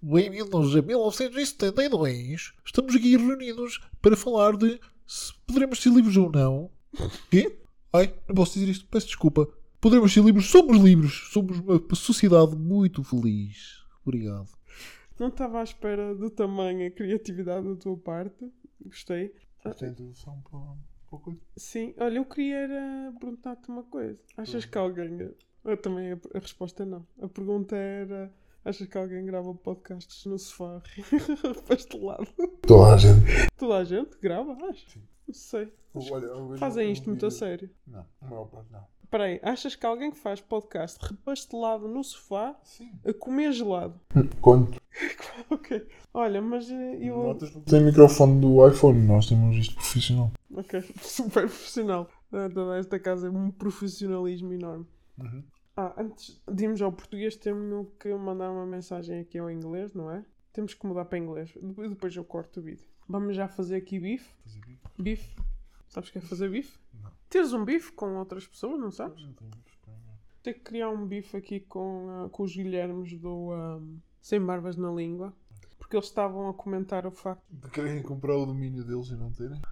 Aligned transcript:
Bem-vindos 0.00 0.76
a 0.76 0.80
1972. 0.80 2.54
Estamos 2.64 2.94
aqui 2.94 3.16
reunidos 3.16 3.80
para 4.00 4.16
falar 4.16 4.56
de 4.56 4.80
se 5.04 5.34
poderemos 5.44 5.82
ser 5.82 5.88
livres 5.90 6.16
ou 6.16 6.30
não. 6.30 6.70
Quê? 7.28 7.58
Ai, 7.92 8.14
não 8.28 8.34
posso 8.36 8.54
dizer 8.54 8.70
isto. 8.70 8.86
Peço 8.86 9.08
desculpa. 9.08 9.48
Poderemos 9.80 10.14
ser 10.14 10.22
livres. 10.22 10.46
Somos 10.46 10.78
livres. 10.78 11.12
Somos 11.32 11.58
uma 11.58 11.82
sociedade 11.96 12.54
muito 12.54 13.02
feliz. 13.02 13.82
Obrigado. 14.06 14.48
Não 15.18 15.28
estava 15.28 15.58
à 15.58 15.64
espera 15.64 16.14
do 16.14 16.30
tamanho 16.30 16.82
e 16.82 16.90
criatividade 16.92 17.66
da 17.66 17.74
tua 17.74 17.96
parte. 17.96 18.52
Gostei. 18.80 19.34
Da 19.64 19.70
introdução 19.88 20.40
para 20.48 21.18
a 21.18 21.20
coisa. 21.20 21.40
Sim, 21.56 21.92
olha, 21.98 22.18
eu 22.18 22.24
queria 22.24 22.68
perguntar-te 23.18 23.68
uma 23.68 23.82
coisa. 23.82 24.22
Achas 24.36 24.64
que 24.64 24.78
alguém. 24.78 25.32
Eu 25.64 25.76
também 25.76 26.12
a, 26.12 26.18
a 26.34 26.38
resposta 26.38 26.84
é 26.84 26.86
não. 26.86 27.04
A 27.20 27.26
pergunta 27.26 27.74
era. 27.74 28.32
Achas 28.64 28.86
que 28.86 28.98
alguém 28.98 29.24
grava 29.24 29.54
podcasts 29.54 30.24
no 30.26 30.38
sofá 30.38 30.82
pastelado? 31.66 32.26
Toda 32.66 32.94
a 32.94 32.96
gente. 32.96 33.48
Toda 33.56 33.76
a 33.76 33.84
gente 33.84 34.18
grava, 34.20 34.52
acho. 34.68 34.90
Sim. 34.90 35.02
Não 35.26 35.34
sei. 35.34 35.72
Olha, 35.94 36.58
Fazem 36.58 36.92
isto 36.92 37.08
muito 37.08 37.24
a 37.26 37.30
sério. 37.30 37.70
Não, 37.86 38.04
parte 38.46 38.70
não. 38.70 38.84
Espera 39.08 39.24
aí, 39.24 39.40
achas 39.42 39.74
que 39.74 39.86
alguém 39.86 40.10
que 40.10 40.18
faz 40.18 40.38
podcast 40.38 40.98
repastelado 41.00 41.88
no 41.88 42.04
sofá 42.04 42.54
Sim. 42.62 42.90
a 43.06 43.12
comer 43.14 43.52
gelado? 43.52 43.98
Quanto? 44.42 44.78
ok. 45.48 45.86
Olha, 46.12 46.42
mas 46.42 46.70
eh, 46.70 46.98
eu. 47.00 47.16
Notas 47.22 47.50
Tem 47.64 47.82
microfone 47.82 48.38
do 48.38 48.68
iPhone. 48.68 49.00
Nós 49.06 49.26
temos 49.26 49.56
isto 49.56 49.76
profissional. 49.76 50.30
Ok, 50.54 50.82
super 51.00 51.46
profissional. 51.46 52.06
Toda 52.30 52.78
esta 52.78 52.98
casa 52.98 53.28
é 53.28 53.30
um 53.30 53.50
profissionalismo 53.50 54.52
enorme. 54.52 54.86
Uhum. 55.18 55.42
Ah, 55.80 55.94
antes 55.96 56.42
de 56.50 56.64
irmos 56.64 56.82
ao 56.82 56.92
português, 56.92 57.36
temos 57.36 57.86
que 58.00 58.12
mandar 58.12 58.50
uma 58.50 58.66
mensagem 58.66 59.20
aqui 59.20 59.38
ao 59.38 59.48
inglês, 59.48 59.94
não 59.94 60.10
é? 60.10 60.24
Temos 60.52 60.74
que 60.74 60.84
mudar 60.84 61.04
para 61.04 61.18
inglês. 61.18 61.54
Depois 61.62 62.16
eu 62.16 62.24
corto 62.24 62.58
o 62.58 62.62
vídeo. 62.64 62.84
Vamos 63.08 63.36
já 63.36 63.46
fazer 63.46 63.76
aqui 63.76 64.00
bife. 64.00 64.28
Fazer 64.42 64.60
bico? 64.66 64.90
Bife. 64.98 65.36
Sabes 65.86 66.08
o 66.08 66.12
que 66.12 66.18
é 66.18 66.20
fazer 66.20 66.50
bife? 66.50 66.76
Não. 67.00 67.12
Teres 67.30 67.52
um 67.52 67.64
bife 67.64 67.92
com 67.92 68.16
outras 68.16 68.44
pessoas, 68.44 68.80
não 68.80 68.90
sabes? 68.90 69.22
Não 69.22 69.32
tenho. 69.34 69.52
Ter 70.42 70.54
que 70.54 70.60
criar 70.62 70.90
um 70.90 71.06
bife 71.06 71.36
aqui 71.36 71.60
com, 71.60 72.08
ah, 72.10 72.28
com 72.28 72.42
os 72.42 72.56
Guilhermes 72.56 73.16
do 73.16 73.52
ah, 73.52 73.80
Sem 74.20 74.44
Barbas 74.44 74.76
na 74.76 74.90
Língua. 74.90 75.32
Porque 75.78 75.94
eles 75.94 76.06
estavam 76.06 76.48
a 76.48 76.54
comentar 76.54 77.06
o 77.06 77.12
facto. 77.12 77.44
De 77.50 77.70
querem 77.70 78.02
comprar 78.02 78.36
o 78.36 78.46
domínio 78.46 78.82
deles 78.82 79.10
e 79.10 79.14
não 79.14 79.30
terem? 79.30 79.62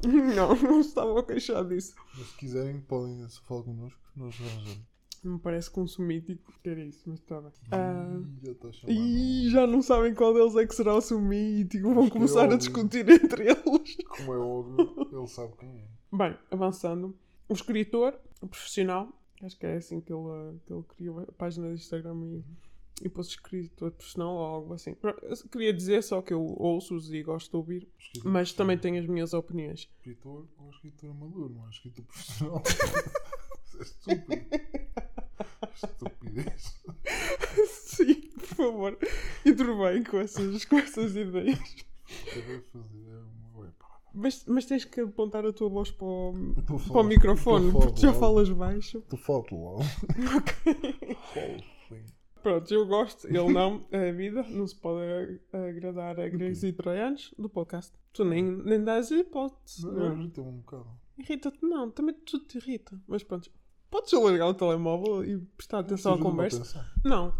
não, 0.34 0.54
não 0.54 0.80
estavam 0.80 1.18
a 1.18 1.22
queixar 1.22 1.62
disso. 1.68 1.94
Mas 2.16 2.26
se 2.26 2.36
quiserem, 2.38 2.80
podem 2.80 3.28
só 3.28 3.42
falar 3.42 3.64
connosco. 3.64 4.00
Nós 4.16 4.34
arranjamos. 4.40 4.89
Me 5.22 5.38
parece 5.38 5.70
que 5.70 5.78
um 5.78 5.86
sumítico 5.86 6.52
era 6.64 6.82
isso, 6.82 7.02
mas 7.06 7.20
está 7.20 7.40
bem. 7.40 7.52
Ah, 7.72 8.18
Ih, 8.22 8.40
já 8.42 8.52
a. 8.52 8.90
E 8.90 9.50
já 9.50 9.66
não 9.66 9.82
sabem 9.82 10.14
qual 10.14 10.32
deles 10.32 10.56
é 10.56 10.66
que 10.66 10.74
será 10.74 10.94
o 10.94 11.00
seu 11.00 11.20
mítico. 11.20 11.92
Vão 11.94 12.06
é 12.06 12.10
começar 12.10 12.40
a 12.40 12.44
óbvio. 12.44 12.58
discutir 12.58 13.06
entre 13.08 13.48
eles. 13.50 13.96
Como 14.08 14.32
é 14.32 14.38
óbvio, 14.38 15.08
ele 15.12 15.26
sabe 15.26 15.52
quem 15.58 15.68
é. 15.68 15.88
Bem, 16.10 16.36
avançando. 16.50 17.14
O 17.48 17.52
escritor, 17.52 18.18
o 18.40 18.46
profissional, 18.46 19.12
acho 19.42 19.58
que 19.58 19.66
é 19.66 19.76
assim 19.76 20.00
que 20.00 20.12
ele, 20.12 20.22
eh, 20.22 20.54
que 20.64 20.72
ele 20.72 20.84
criou 20.84 21.20
a 21.20 21.32
página 21.32 21.68
do 21.68 21.74
Instagram 21.74 22.16
e, 22.24 22.44
e 23.02 23.08
pôs 23.08 23.26
escritor 23.26 23.90
profissional 23.90 24.34
ou 24.34 24.44
algo 24.44 24.72
assim. 24.72 24.96
Queria 25.52 25.72
dizer 25.74 26.02
só 26.02 26.22
que 26.22 26.32
eu 26.32 26.40
ouço-os 26.42 27.12
e 27.12 27.22
gosto 27.22 27.50
de 27.50 27.56
ouvir, 27.56 27.88
Escritor 27.98 28.32
mas 28.32 28.52
também 28.52 28.78
tenho 28.78 28.98
as 29.00 29.06
minhas 29.06 29.34
opiniões. 29.34 29.80
Escritor 29.98 30.48
ou 30.56 30.70
escritor 30.70 31.10
amador, 31.10 31.50
não 31.50 31.66
é 31.66 31.70
escritor 31.70 32.04
profissional. 32.06 32.62
É 33.80 33.82
estúpido. 33.82 34.89
Estupidez. 35.74 36.80
Sim, 37.68 38.14
por 38.14 38.46
favor, 38.46 38.98
intervém 39.44 40.04
com 40.04 40.18
essas, 40.18 40.64
com 40.64 40.78
essas 40.78 41.16
ideias. 41.16 41.76
Eu 42.34 42.42
vou 42.42 42.62
fazer 42.72 43.16
uma. 43.54 43.74
Mas, 44.12 44.44
mas 44.46 44.64
tens 44.66 44.84
que 44.84 45.00
apontar 45.00 45.46
a 45.46 45.52
tua 45.52 45.68
voz 45.68 45.90
para 45.90 46.06
o, 46.06 46.34
a 46.56 46.92
para 46.92 47.00
o 47.00 47.04
microfone, 47.04 47.68
a 47.68 47.72
porque 47.72 48.00
já 48.00 48.12
falar 48.12 48.20
falas 48.20 48.50
baixo. 48.50 49.02
Falar 49.16 49.42
de 49.42 49.54
logo. 49.54 49.82
Falo 51.32 51.62
sim. 51.88 52.04
Pronto, 52.42 52.72
eu 52.72 52.86
gosto, 52.86 53.26
ele 53.26 53.52
não, 53.52 53.84
é 53.90 54.08
a 54.08 54.12
vida, 54.12 54.42
não 54.48 54.66
se 54.66 54.74
pode 54.74 55.40
agradar 55.52 56.18
a 56.18 56.26
gregos 56.26 56.64
e 56.64 56.72
troianos 56.72 57.34
do 57.38 57.50
podcast. 57.50 57.92
Tu 58.14 58.24
nem, 58.24 58.42
nem 58.42 58.82
dás 58.82 59.10
hipótese, 59.10 59.86
é? 59.86 60.06
irrita-me 60.06 60.48
um 60.48 60.56
bocado. 60.58 60.88
Irrita-te 61.18 61.62
não, 61.62 61.90
também 61.90 62.14
tudo 62.14 62.46
te 62.46 62.56
irrita. 62.56 62.98
Mas 63.06 63.22
pronto, 63.22 63.50
podes 63.90 64.12
largar 64.12 64.48
o 64.48 64.54
telemóvel 64.54 65.24
e 65.24 65.38
prestar 65.56 65.80
atenção 65.80 66.14
à 66.14 66.18
conversa? 66.18 66.86
Não, 67.04 67.34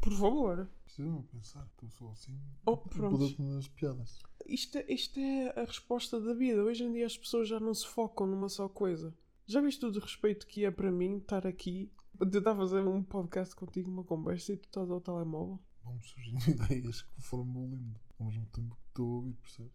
por 0.00 0.12
favor. 0.12 0.68
A 0.98 1.22
pensar. 1.32 1.66
Estou 1.72 1.88
só 1.88 2.10
assim. 2.10 2.38
Oh, 2.66 2.76
pronto. 2.76 3.18
Muda-te 3.18 3.40
nas 3.40 3.66
piadas. 3.68 4.18
Isto, 4.46 4.76
é- 4.78 4.92
isto 4.92 5.18
é 5.18 5.58
a 5.60 5.64
resposta 5.64 6.20
da 6.20 6.34
vida. 6.34 6.62
Hoje 6.62 6.84
em 6.84 6.92
dia 6.92 7.06
as 7.06 7.16
pessoas 7.16 7.48
já 7.48 7.58
não 7.58 7.72
se 7.72 7.86
focam 7.86 8.26
numa 8.26 8.48
só 8.48 8.68
coisa. 8.68 9.14
Já 9.46 9.60
viste 9.62 9.84
o 9.86 9.90
de 9.90 9.98
respeito 9.98 10.46
que 10.46 10.64
é 10.66 10.70
para 10.70 10.92
mim 10.92 11.16
estar 11.16 11.46
aqui, 11.46 11.90
tentar 12.30 12.54
fazer 12.54 12.86
um 12.86 13.02
podcast 13.02 13.56
contigo, 13.56 13.90
uma 13.90 14.04
conversa 14.04 14.52
e 14.52 14.56
tu 14.58 14.66
estás 14.66 14.90
ao 14.90 15.00
telemóvel? 15.00 15.58
Vão-me 15.82 16.02
surgindo 16.04 16.38
ideias 16.50 17.02
que 17.02 17.22
foram 17.22 17.44
bolindo. 17.46 17.98
Ao 18.20 18.26
mesmo 18.26 18.46
tempo 18.52 18.76
que 18.76 18.86
estou 18.88 19.06
a 19.06 19.14
ouvir, 19.16 19.32
percebes? 19.34 19.72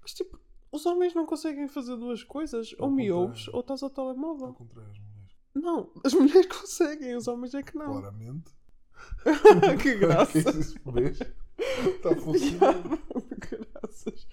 Mas 0.00 0.14
tipo, 0.14 0.38
os 0.70 0.86
homens 0.86 1.14
não 1.14 1.26
conseguem 1.26 1.66
fazer 1.68 1.96
duas 1.96 2.22
coisas. 2.22 2.74
Ao 2.78 2.86
ou 2.88 2.94
me 2.94 3.08
contrário. 3.08 3.16
ouves 3.28 3.48
ou 3.48 3.60
estás 3.60 3.82
ao 3.82 3.88
Ao 3.88 3.94
telemóvel. 3.94 4.54
contrário, 4.54 4.90
as 4.92 4.98
mulheres. 4.98 5.13
Não, 5.54 5.90
as 6.04 6.12
mulheres 6.14 6.46
conseguem, 6.60 7.14
os 7.16 7.28
homens 7.28 7.54
é 7.54 7.62
que 7.62 7.76
não. 7.76 7.86
Claramente. 7.86 8.50
que 9.82 9.94
graça. 9.96 10.38
Que? 11.56 11.88
Está 11.88 12.10
a 12.10 12.16
funcionar. 12.16 12.74
Graças. 13.38 14.26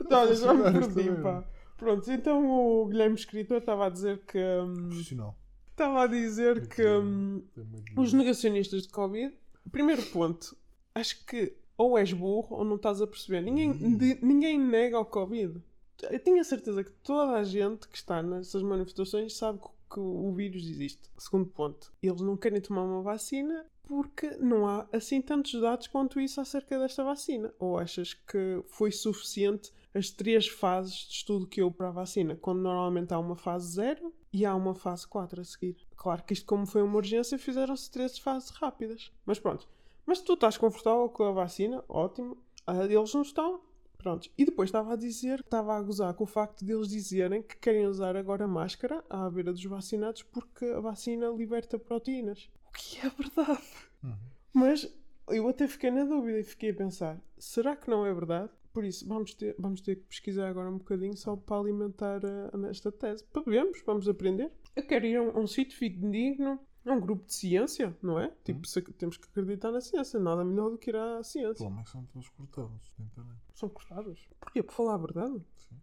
Está 0.00 0.16
a 0.18 0.20
Olha, 0.22 0.34
já 0.36 0.54
me 0.54 0.62
perdi, 0.70 1.10
pá. 1.22 1.44
Pronto, 1.76 2.10
então 2.10 2.48
o 2.48 2.86
Guilherme 2.86 3.16
Escritor 3.16 3.58
estava 3.58 3.86
a 3.86 3.90
dizer 3.90 4.24
que. 4.24 4.38
hum, 4.38 4.88
Profissional. 4.88 5.36
Estava 5.70 6.04
a 6.04 6.06
dizer 6.06 6.68
que. 6.68 6.86
hum, 6.86 7.42
Tem 7.54 7.64
muito 7.64 8.00
os 8.00 8.12
negacionistas 8.12 8.82
de 8.82 8.88
Covid. 8.90 9.34
Primeiro 9.72 10.02
ponto, 10.04 10.56
acho 10.94 11.24
que 11.26 11.56
ou 11.76 11.98
és 11.98 12.12
burro 12.12 12.56
ou 12.58 12.64
não 12.64 12.76
estás 12.76 13.02
a 13.02 13.06
perceber. 13.06 13.40
Ninguém, 13.40 13.70
Hum. 13.72 13.96
de- 13.96 14.18
ninguém 14.24 14.58
nega 14.58 14.98
o 15.00 15.04
Covid. 15.04 15.60
Eu 16.08 16.20
tenho 16.20 16.40
a 16.40 16.44
certeza 16.44 16.84
que 16.84 16.92
toda 17.02 17.32
a 17.32 17.42
gente 17.44 17.88
que 17.88 17.96
está 17.96 18.22
nessas 18.22 18.62
manifestações 18.62 19.36
sabe 19.36 19.58
que, 19.58 19.68
que 19.94 20.00
o 20.00 20.32
vírus 20.32 20.66
existe. 20.68 21.08
Segundo 21.16 21.46
ponto, 21.46 21.92
eles 22.02 22.20
não 22.20 22.36
querem 22.36 22.60
tomar 22.60 22.82
uma 22.82 23.00
vacina 23.02 23.64
porque 23.84 24.30
não 24.38 24.66
há 24.66 24.88
assim 24.92 25.20
tantos 25.20 25.60
dados 25.60 25.86
quanto 25.86 26.18
isso 26.20 26.40
acerca 26.40 26.78
desta 26.78 27.04
vacina. 27.04 27.54
Ou 27.58 27.78
achas 27.78 28.12
que 28.14 28.62
foi 28.66 28.90
suficiente 28.90 29.72
as 29.94 30.10
três 30.10 30.48
fases 30.48 30.94
de 30.94 31.12
estudo 31.12 31.46
que 31.46 31.62
houve 31.62 31.76
para 31.76 31.88
a 31.88 31.92
vacina, 31.92 32.34
quando 32.34 32.60
normalmente 32.62 33.14
há 33.14 33.18
uma 33.18 33.36
fase 33.36 33.72
0 33.74 34.12
e 34.32 34.44
há 34.44 34.54
uma 34.54 34.74
fase 34.74 35.06
4 35.06 35.40
a 35.40 35.44
seguir? 35.44 35.76
Claro 35.96 36.24
que 36.24 36.32
isto, 36.32 36.46
como 36.46 36.66
foi 36.66 36.82
uma 36.82 36.96
urgência, 36.96 37.38
fizeram-se 37.38 37.90
três 37.90 38.18
fases 38.18 38.50
rápidas. 38.50 39.12
Mas 39.24 39.38
pronto. 39.38 39.68
Mas 40.04 40.20
tu 40.20 40.32
estás 40.32 40.56
confortável 40.56 41.08
com 41.08 41.24
a 41.24 41.32
vacina? 41.32 41.84
Ótimo. 41.88 42.36
Ah, 42.66 42.84
Eles 42.84 43.14
não 43.14 43.22
estão. 43.22 43.60
Pronto. 44.04 44.30
E 44.36 44.44
depois 44.44 44.68
estava 44.68 44.92
a 44.92 44.96
dizer, 44.96 45.40
estava 45.40 45.74
a 45.74 45.80
gozar 45.80 46.12
com 46.12 46.24
o 46.24 46.26
facto 46.26 46.62
de 46.62 46.70
eles 46.70 46.88
dizerem 46.88 47.42
que 47.42 47.56
querem 47.56 47.86
usar 47.86 48.14
agora 48.16 48.46
máscara 48.46 49.02
à 49.08 49.30
beira 49.30 49.50
dos 49.50 49.64
vacinados 49.64 50.22
porque 50.22 50.66
a 50.66 50.78
vacina 50.78 51.28
liberta 51.28 51.78
proteínas. 51.78 52.50
O 52.68 52.72
que 52.72 52.98
é 52.98 53.08
verdade. 53.08 53.66
Uhum. 54.02 54.14
Mas 54.52 54.94
eu 55.28 55.48
até 55.48 55.66
fiquei 55.66 55.90
na 55.90 56.04
dúvida 56.04 56.38
e 56.38 56.44
fiquei 56.44 56.70
a 56.70 56.74
pensar: 56.74 57.18
será 57.38 57.74
que 57.74 57.88
não 57.88 58.04
é 58.04 58.12
verdade? 58.12 58.50
Por 58.74 58.84
isso, 58.84 59.08
vamos 59.08 59.32
ter, 59.32 59.56
vamos 59.58 59.80
ter 59.80 59.96
que 59.96 60.02
pesquisar 60.02 60.50
agora 60.50 60.68
um 60.68 60.76
bocadinho 60.76 61.16
só 61.16 61.34
para 61.34 61.56
alimentar 61.58 62.20
a, 62.26 62.68
esta 62.68 62.92
tese. 62.92 63.24
Para 63.24 63.40
vermos, 63.40 63.82
vamos 63.86 64.06
aprender. 64.06 64.52
Eu 64.76 64.86
quero 64.86 65.06
ir 65.06 65.16
a 65.16 65.22
um, 65.22 65.30
a 65.30 65.40
um 65.40 65.46
sítio 65.46 65.78
fidedigno, 65.78 66.60
a 66.86 66.92
um 66.92 67.00
grupo 67.00 67.24
de 67.26 67.34
ciência, 67.34 67.96
não 68.02 68.18
é? 68.18 68.30
Tipo, 68.44 68.66
se- 68.66 68.82
temos 68.82 69.16
que 69.16 69.26
acreditar 69.28 69.70
na 69.72 69.80
ciência. 69.80 70.18
Nada 70.20 70.44
melhor 70.44 70.70
do 70.70 70.78
que 70.78 70.90
ir 70.90 70.96
à 70.96 71.22
ciência. 71.22 71.54
Pelo 71.64 71.70
menos 71.70 71.90
são 71.90 72.04
todos 72.06 72.28
cortados 72.30 72.92
na 72.98 73.04
internet. 73.06 73.38
São 73.54 73.68
cortados. 73.68 74.28
Porquê? 74.40 74.62
Por 74.62 74.72
falar 74.74 74.94
a 74.94 74.98
verdade? 74.98 75.42
Sim. 75.58 75.76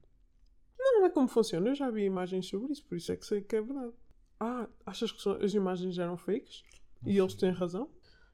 Não, 0.79 0.99
não 0.99 1.05
é 1.05 1.09
como 1.09 1.27
funciona. 1.27 1.69
Eu 1.69 1.75
já 1.75 1.89
vi 1.89 2.03
imagens 2.05 2.47
sobre 2.47 2.71
isso, 2.73 2.85
por 2.85 2.95
isso 2.97 3.11
é 3.11 3.15
que 3.15 3.25
sei 3.25 3.41
que 3.41 3.55
é 3.55 3.61
verdade. 3.61 3.93
Ah, 4.39 4.67
achas 4.85 5.11
que 5.11 5.21
são- 5.21 5.33
as 5.41 5.53
imagens 5.53 5.97
eram 5.97 6.17
fakes? 6.17 6.63
E 7.05 7.17
eles 7.17 7.33
têm 7.35 7.51
razão? 7.51 7.89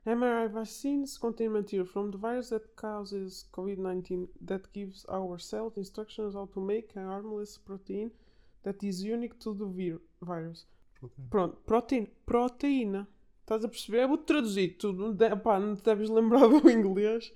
mRNA 0.05 0.47
vaccines 0.47 1.17
contain 1.17 1.49
material 1.49 1.85
from 1.85 2.09
the 2.11 2.17
virus 2.17 2.47
that 2.49 2.65
causes 2.77 3.43
COVID-19 3.51 4.29
that 4.45 4.69
gives 4.73 5.03
our 5.09 5.37
cells 5.37 5.75
instructions 5.77 6.33
how 6.33 6.47
to 6.47 6.61
make 6.61 6.97
a 6.97 7.01
harmless 7.05 7.57
protein 7.57 8.09
that 8.63 8.85
is 8.87 9.01
unique 9.01 9.35
to 9.37 9.53
the 9.53 9.65
vir- 9.65 10.01
virus. 10.21 10.65
Pronto, 11.29 11.57
proteína. 11.65 12.07
Proteína. 12.25 13.07
Estás 13.41 13.63
a 13.63 13.67
perceber? 13.67 14.03
Eu 14.03 14.09
vou 14.09 14.17
traduzir. 14.17 14.77
Tu 14.77 14.91
não, 14.91 15.13
de, 15.13 15.35
pá, 15.37 15.59
não 15.59 15.75
te 15.75 15.83
deves 15.83 16.09
lembrar 16.09 16.45
do 16.47 16.69
inglês. 16.69 17.31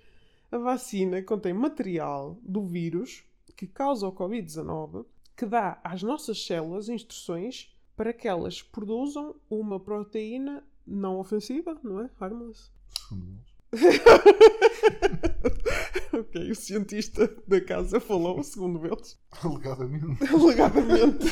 A 0.52 0.58
vacina 0.58 1.22
contém 1.22 1.54
material 1.54 2.38
do 2.42 2.66
vírus 2.66 3.24
que 3.56 3.68
causa 3.68 4.08
o 4.08 4.14
Covid-19 4.14 5.06
que 5.42 5.46
dá 5.48 5.80
às 5.84 6.04
nossas 6.04 6.46
células 6.46 6.88
instruções 6.88 7.76
para 7.96 8.14
que 8.14 8.28
elas 8.28 8.62
produzam 8.62 9.36
uma 9.50 9.80
proteína 9.80 10.64
não 10.86 11.20
ofensiva, 11.20 11.76
não 11.84 12.02
é? 12.02 12.12
Harmless. 12.20 12.70
Segundo 13.08 13.28
eles. 13.28 13.52
ok, 16.14 16.52
o 16.52 16.56
cientista 16.56 17.28
da 17.48 17.60
casa 17.60 18.00
falou, 18.00 18.44
segundo 18.44 18.86
eles. 18.86 19.20
Alegadamente. 19.44 20.24
Alegadamente. 20.32 21.26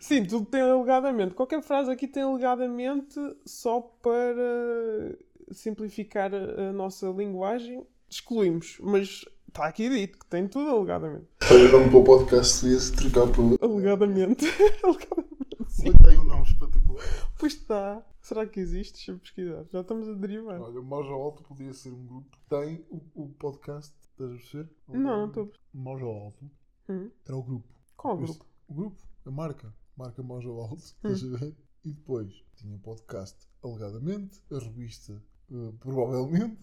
Sim, 0.00 0.24
tudo 0.24 0.46
tem 0.46 0.60
alegadamente. 0.60 1.34
Qualquer 1.34 1.62
frase 1.62 1.90
aqui 1.90 2.06
tem 2.06 2.22
alegadamente 2.22 3.18
só 3.44 3.80
para 3.80 5.16
simplificar 5.50 6.30
a 6.34 6.72
nossa 6.72 7.08
linguagem. 7.10 7.84
Excluímos, 8.08 8.78
mas 8.80 9.24
está 9.48 9.66
aqui 9.66 9.88
dito 9.90 10.18
que 10.18 10.26
tem 10.26 10.46
tudo 10.48 10.70
alegadamente. 10.70 11.26
Olha, 11.50 11.68
o 11.68 11.72
nome 11.72 11.90
para 11.90 11.98
o 11.98 12.04
podcast 12.04 12.62
devia-se 12.64 12.92
trocar 12.94 13.30
por. 13.32 13.58
Alegadamente. 13.62 14.46
alegadamente. 14.82 15.38
Sim. 15.68 15.92
Tem 15.92 16.18
um 16.18 16.24
nome 16.24 16.42
espetacular. 16.42 17.04
Pois 17.38 17.52
está. 17.54 18.02
Será 18.22 18.46
que 18.46 18.60
existe? 18.60 18.94
Deixa 18.94 19.12
eu 19.12 19.18
pesquisar. 19.18 19.64
Já 19.70 19.80
estamos 19.80 20.08
a 20.08 20.12
derivar. 20.14 20.60
Olha, 20.60 20.80
o 20.80 20.84
Mojo 20.84 21.12
Alto 21.12 21.42
podia 21.44 21.72
ser 21.72 21.90
um 21.92 22.04
grupo 22.06 22.28
que 22.30 22.38
tem 22.48 22.84
o, 22.90 23.00
o 23.24 23.28
podcast. 23.38 23.94
Estás 24.12 24.30
a 24.30 24.34
perceber? 24.34 24.68
Não, 24.88 24.98
não 25.00 25.26
estou. 25.28 25.50
Mojo 25.72 26.06
Alto 26.06 26.50
Hum. 26.88 27.10
era 27.26 27.36
o 27.36 27.42
grupo. 27.42 27.68
Qual 27.96 28.16
Depois- 28.16 28.36
grupo? 28.38 28.50
O 28.68 28.74
grupo, 28.74 28.96
a 29.26 29.30
marca. 29.30 29.74
Marca 29.98 30.22
Mojo 30.22 30.60
Alto. 30.60 30.76
Estás 30.76 31.24
a 31.24 31.36
ver? 31.38 31.56
E 31.84 31.90
depois 31.90 32.32
tinha 32.54 32.72
o 32.76 32.78
podcast 32.78 33.36
alegadamente, 33.64 34.40
a 34.52 34.60
revista 34.60 35.20
eh, 35.50 35.72
provavelmente. 35.80 36.56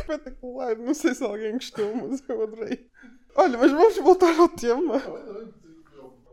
Espetacular. 0.00 0.76
Não 0.76 0.92
sei 0.92 1.14
se 1.14 1.22
alguém 1.22 1.52
gostou, 1.52 1.94
mas 1.94 2.28
eu 2.28 2.42
adorei. 2.42 2.90
Olha, 3.36 3.58
mas 3.58 3.70
vamos 3.70 3.96
voltar 3.98 4.36
ao 4.36 4.48
tema. 4.48 5.00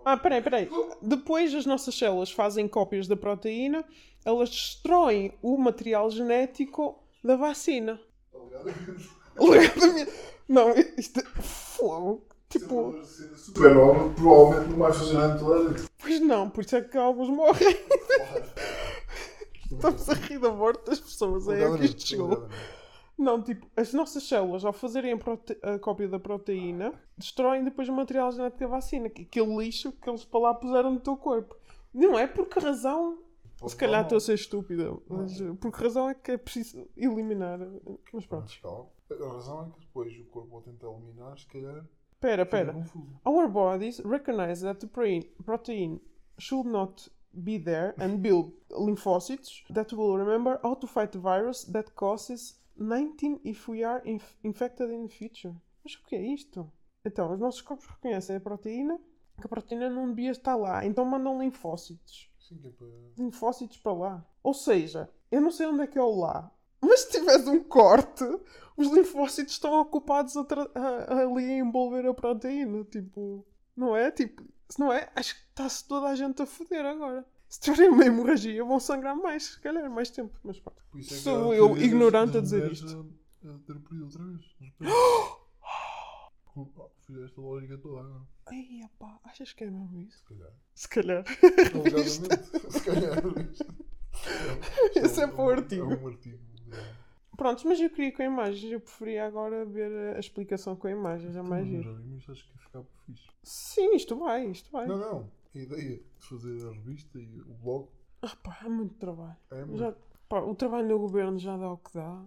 Ah, 0.04 0.18
peraí, 0.18 0.42
peraí. 0.42 0.68
Depois 1.00 1.54
as 1.54 1.68
nossas 1.68 1.94
células 1.95 2.31
fazem 2.31 2.68
cópias 2.68 3.07
da 3.07 3.16
proteína, 3.16 3.86
elas 4.25 4.50
destroem 4.50 5.31
o 5.44 5.56
material 5.57 6.10
genético 6.10 7.04
da 7.24 7.36
vacina. 7.36 8.01
Alegadamente. 9.38 10.12
Não, 10.48 10.74
isto 10.98 11.19
é 11.19 11.24
fogo. 11.88 12.25
Tipo, 12.50 12.94
Supernova 13.35 14.09
provavelmente 14.13 14.69
não 14.71 14.77
vai 14.77 14.94
fazer 14.94 15.13
nada 15.13 15.39
toda 15.39 15.56
a 15.56 15.74
gente. 15.74 15.89
pois 16.00 16.19
não, 16.21 16.50
por 16.50 16.63
isso 16.63 16.75
é 16.75 16.81
que 16.81 16.97
alguns 16.97 17.30
morrem. 17.30 17.75
Estamos 19.71 20.07
a 20.09 20.13
rir 20.13 20.39
da 20.39 20.51
morte 20.51 20.85
das 20.85 21.00
pessoas. 21.00 21.47
É 21.47 21.65
aí 21.65 21.77
que 21.80 21.85
isto 21.85 22.07
chegou. 22.07 22.47
Não, 23.18 23.41
tipo, 23.41 23.65
as 23.75 23.94
nossas 23.94 24.24
células, 24.24 24.63
ao 24.65 24.74
fazerem 24.74 25.13
a, 25.13 25.18
prote- 25.18 25.57
a 25.62 25.80
cópia 25.80 26.07
da 26.07 26.19
proteína, 26.19 26.94
destroem 27.18 27.63
depois 27.63 27.88
o 27.89 27.94
material 27.94 28.31
genético 28.31 28.59
da 28.62 28.68
vacina, 28.68 29.09
que 29.09 29.24
aquele 29.24 29.56
lixo 29.57 29.91
que 29.91 30.09
eles 30.09 30.24
para 30.25 30.39
lá 30.39 30.53
puseram 30.53 30.91
no 30.91 31.00
teu 31.00 31.15
corpo. 31.18 31.56
Não 31.94 32.18
é 32.18 32.27
por 32.27 32.47
que 32.47 32.59
razão. 32.59 33.19
Se 33.65 33.75
calhar 33.75 34.03
estou 34.03 34.18
a 34.18 34.21
ser 34.21 34.33
estúpida, 34.33 34.94
mas 35.07 35.39
uh, 35.39 35.56
por 35.56 35.71
que 35.71 35.81
razão 35.83 36.09
é 36.09 36.13
que 36.15 36.31
é 36.31 36.38
preciso 36.38 36.85
eliminar. 36.97 37.59
Mas 38.12 38.25
pronto. 38.25 38.51
A 39.21 39.33
razão 39.33 39.68
é 39.68 39.69
que 39.71 39.80
depois 39.81 40.18
o 40.19 40.25
corpo 40.25 40.56
ao 40.56 40.62
tentar 40.62 40.88
eliminar, 40.88 41.38
se 41.38 41.45
calhar. 41.48 41.86
Pera, 42.19 42.45
pera. 42.45 42.74
confuso. 42.74 43.19
Our 43.25 43.48
bodies 43.50 44.00
recognize 44.00 44.62
that 44.62 44.80
the 44.80 44.88
protein, 44.88 45.24
protein 45.45 46.00
should 46.39 46.69
not 46.69 47.10
be 47.33 47.60
there 47.60 47.94
and 48.00 48.18
build 48.19 48.54
lymphocytes 48.71 49.63
that 49.74 49.94
will 49.95 50.18
remember 50.18 50.60
how 50.63 50.75
to 50.75 50.88
fight 50.88 51.12
the 51.12 51.19
virus 51.19 51.65
that 51.65 51.92
causes 51.95 52.60
19 52.77 53.39
if 53.44 53.68
we 53.68 53.83
are 53.83 54.01
inf- 54.06 54.36
infected 54.44 54.89
in 54.89 55.07
the 55.07 55.13
future. 55.13 55.54
Mas 55.83 55.95
o 55.95 56.04
que 56.06 56.16
é 56.16 56.21
isto? 56.21 56.71
Então, 57.06 57.33
os 57.33 57.39
nossos 57.39 57.62
corpos 57.62 57.86
reconhecem 57.88 58.38
a 58.38 58.39
proteína, 58.39 58.98
que 59.39 59.45
a 59.45 59.50
proteína 59.50 59.89
não 59.89 60.07
devia 60.09 60.31
estar 60.31 60.56
lá, 60.56 60.86
então 60.86 61.04
mandam 61.04 61.42
linfócitos. 61.42 62.31
Sim, 62.39 62.57
que 62.57 62.68
é 62.68 62.71
para. 62.71 62.88
Linfócitos 63.18 63.77
para 63.77 63.94
lá. 63.94 64.25
Ou 64.42 64.54
seja, 64.54 65.09
eu 65.30 65.42
não 65.42 65.51
sei 65.51 65.68
onde 65.68 65.81
é 65.81 65.88
que 65.88 65.98
é 65.98 66.01
o 66.01 66.16
lá, 66.16 66.50
mas 66.83 67.01
se 67.01 67.12
tivesse 67.12 67.50
um 67.50 67.63
corte, 67.63 68.24
os 68.77 68.88
linfócitos 68.91 69.53
estão 69.53 69.80
ocupados 69.81 70.35
a 70.38 70.41
a- 70.75 71.21
ali 71.21 71.45
a 71.45 71.57
envolver 71.59 72.06
a 72.07 72.13
proteína. 72.13 72.83
Tipo, 72.85 73.45
não 73.75 73.95
é? 73.95 74.12
Tipo, 74.12 74.44
se 74.69 74.80
não 74.80 74.91
é, 74.91 75.09
acho 75.15 75.35
que 75.35 75.41
está-se 75.50 75.88
toda 75.88 76.07
a 76.07 76.15
gente 76.15 76.41
a 76.41 76.45
foder 76.45 76.85
agora. 76.85 77.25
Se 77.47 77.59
tiverem 77.59 77.89
uma 77.91 78.03
hemorragia, 78.06 78.63
vão 78.63 78.80
sangrar 78.80 79.15
mais, 79.15 79.44
se 79.44 79.59
calhar, 79.62 79.88
mais 79.91 80.09
tempo. 80.09 80.35
Mas 80.44 80.57
isso 80.95 81.13
é 81.13 81.18
Sou 81.18 81.53
eu, 81.53 81.77
ignorante, 81.77 82.38
a 82.38 82.41
dizer 82.41 82.71
isto. 82.71 83.13
A, 83.45 83.50
a 83.50 83.57
ter 83.59 83.75
pedido 83.80 84.06
outra 84.06 84.24
vez. 84.24 84.41
Desculpa, 86.45 86.89
Fizeste 87.06 87.39
a 87.39 87.41
lógica 87.44 87.77
toda 87.77 88.00
agora. 88.00 88.21
Ai, 88.47 88.81
pá, 88.97 89.19
achas 89.24 89.53
que 89.53 89.63
é 89.65 89.69
mesmo 89.69 90.00
isso? 90.01 90.18
Se 90.18 90.24
calhar. 90.25 90.51
Se 90.74 90.88
calhar. 90.89 91.24
Se 92.71 92.81
calhar. 92.81 93.24
Esse 94.95 95.21
é 95.21 95.27
para 95.27 95.44
o 95.44 95.50
artigo. 95.50 95.91
É 95.91 95.95
um 95.97 96.07
artigo. 96.07 96.39
Pronto, 97.35 97.68
mas 97.68 97.80
eu 97.80 97.89
queria 97.89 98.12
com 98.15 98.24
imagens. 98.24 98.71
Eu 98.71 98.80
preferia 98.80 99.25
agora 99.25 99.65
ver 99.65 100.15
a 100.15 100.19
explicação 100.19 100.75
com 100.75 100.88
imagens. 100.88 101.35
É 101.35 101.41
mais 101.41 101.65
Também 101.65 101.81
giro. 101.83 102.03
mas 102.12 102.30
acho 102.30 102.45
que 102.45 102.51
ia 102.51 102.57
ficar 102.59 102.83
fixe. 103.06 103.27
Sim, 103.44 103.95
isto 103.95 104.15
vai, 104.18 104.45
isto 104.47 104.71
vai. 104.71 104.88
Não, 104.88 104.97
não. 104.97 105.31
A 105.56 105.57
ideia 105.57 105.97
de 105.97 106.25
fazer 106.27 106.68
a 106.68 106.71
revista 106.71 107.19
e 107.19 107.41
o 107.41 107.53
blog 107.56 107.88
Ah, 108.21 108.35
pá, 108.44 108.59
é 108.65 108.69
muito 108.69 108.95
trabalho. 108.95 109.35
é 109.51 109.65
muito. 109.65 109.77
Já, 109.77 109.95
pá, 110.30 110.39
o 110.41 110.56
trabalho 110.56 110.88
no 110.89 111.00
governo 111.00 111.38
já 111.39 111.57
dá 111.57 111.71
o 111.71 111.77
que 111.77 111.94
dá. 111.94 112.24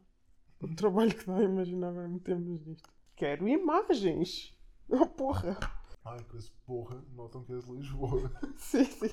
O 0.62 0.74
trabalho 0.74 1.14
que 1.14 1.26
dá, 1.26 1.42
imagina 1.42 1.88
agora 1.88 2.08
metemos 2.08 2.64
nisto. 2.66 2.88
Quero 3.14 3.46
imagens! 3.48 4.56
Oh, 4.88 5.06
porra! 5.06 5.56
Ai, 6.04 6.18
com 6.30 6.36
esse 6.36 6.50
porra, 6.64 7.02
notam 7.14 7.42
que 7.44 7.52
és 7.52 7.64
de 7.64 7.72
Lisboa. 7.72 8.30
Sim, 8.56 8.84
sim. 8.84 9.10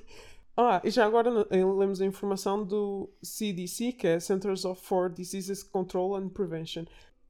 Ah, 0.56 0.82
e 0.84 0.90
já 0.92 1.06
agora 1.06 1.30
lemos 1.52 2.00
a 2.02 2.06
informação 2.06 2.64
do 2.64 3.10
CDC, 3.24 3.94
que 3.94 4.08
é 4.08 4.20
Centers 4.20 4.66
of 4.66 4.80
for 4.82 5.10
Diseases 5.10 5.64
Control 5.64 6.16
and 6.16 6.30
Prevention. 6.30 6.86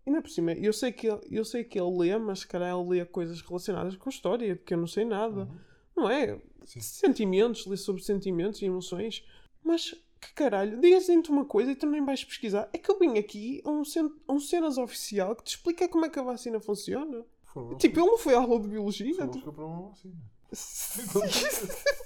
Ainda 0.05 0.21
por 0.21 0.29
cima, 0.29 0.51
eu 0.53 0.73
sei 0.73 0.91
que 0.91 1.07
ele, 1.07 1.21
eu 1.31 1.45
sei 1.45 1.63
que 1.63 1.79
ele 1.79 1.97
lê, 1.97 2.17
mas 2.17 2.39
se 2.39 2.47
calhar 2.47 2.69
ele 2.77 2.89
lê 2.99 3.05
coisas 3.05 3.39
relacionadas 3.41 3.95
com 3.95 4.09
a 4.09 4.11
história, 4.11 4.55
que 4.57 4.73
eu 4.73 4.77
não 4.77 4.87
sei 4.87 5.05
nada. 5.05 5.47
Não 5.95 6.09
é? 6.09 6.37
Sim. 6.65 6.81
Sentimentos, 6.81 7.65
lê 7.65 7.77
sobre 7.77 8.03
sentimentos 8.03 8.61
e 8.61 8.65
emoções. 8.65 9.23
Mas 9.63 9.91
que 10.19 10.33
caralho, 10.33 10.79
dizem-te 10.81 11.29
uma 11.31 11.45
coisa 11.45 11.71
e 11.71 11.75
tu 11.75 11.85
nem 11.85 12.03
vais 12.03 12.23
pesquisar. 12.23 12.69
É 12.73 12.77
que 12.77 12.89
eu 12.91 12.99
vim 12.99 13.17
aqui 13.17 13.61
a 13.63 13.69
um, 13.69 13.85
cen 13.85 14.11
a 14.27 14.33
um 14.33 14.39
cenas 14.39 14.77
oficial 14.77 15.35
que 15.35 15.43
te 15.43 15.55
explica 15.55 15.87
como 15.87 16.05
é 16.05 16.09
que 16.09 16.19
a 16.19 16.23
vacina 16.23 16.59
funciona. 16.59 17.23
Foram 17.45 17.77
Tipo, 17.77 17.99
ele 18.01 18.07
não 18.07 18.17
foi 18.17 18.33
à 18.33 18.39
aula 18.39 18.59
de 18.59 18.67
biologia. 18.67 19.13
Foram 19.15 19.29
tu- 19.31 19.41
comprar 19.41 19.65
uma 19.65 19.89
vacina. 19.89 20.15
Sim, 20.51 21.01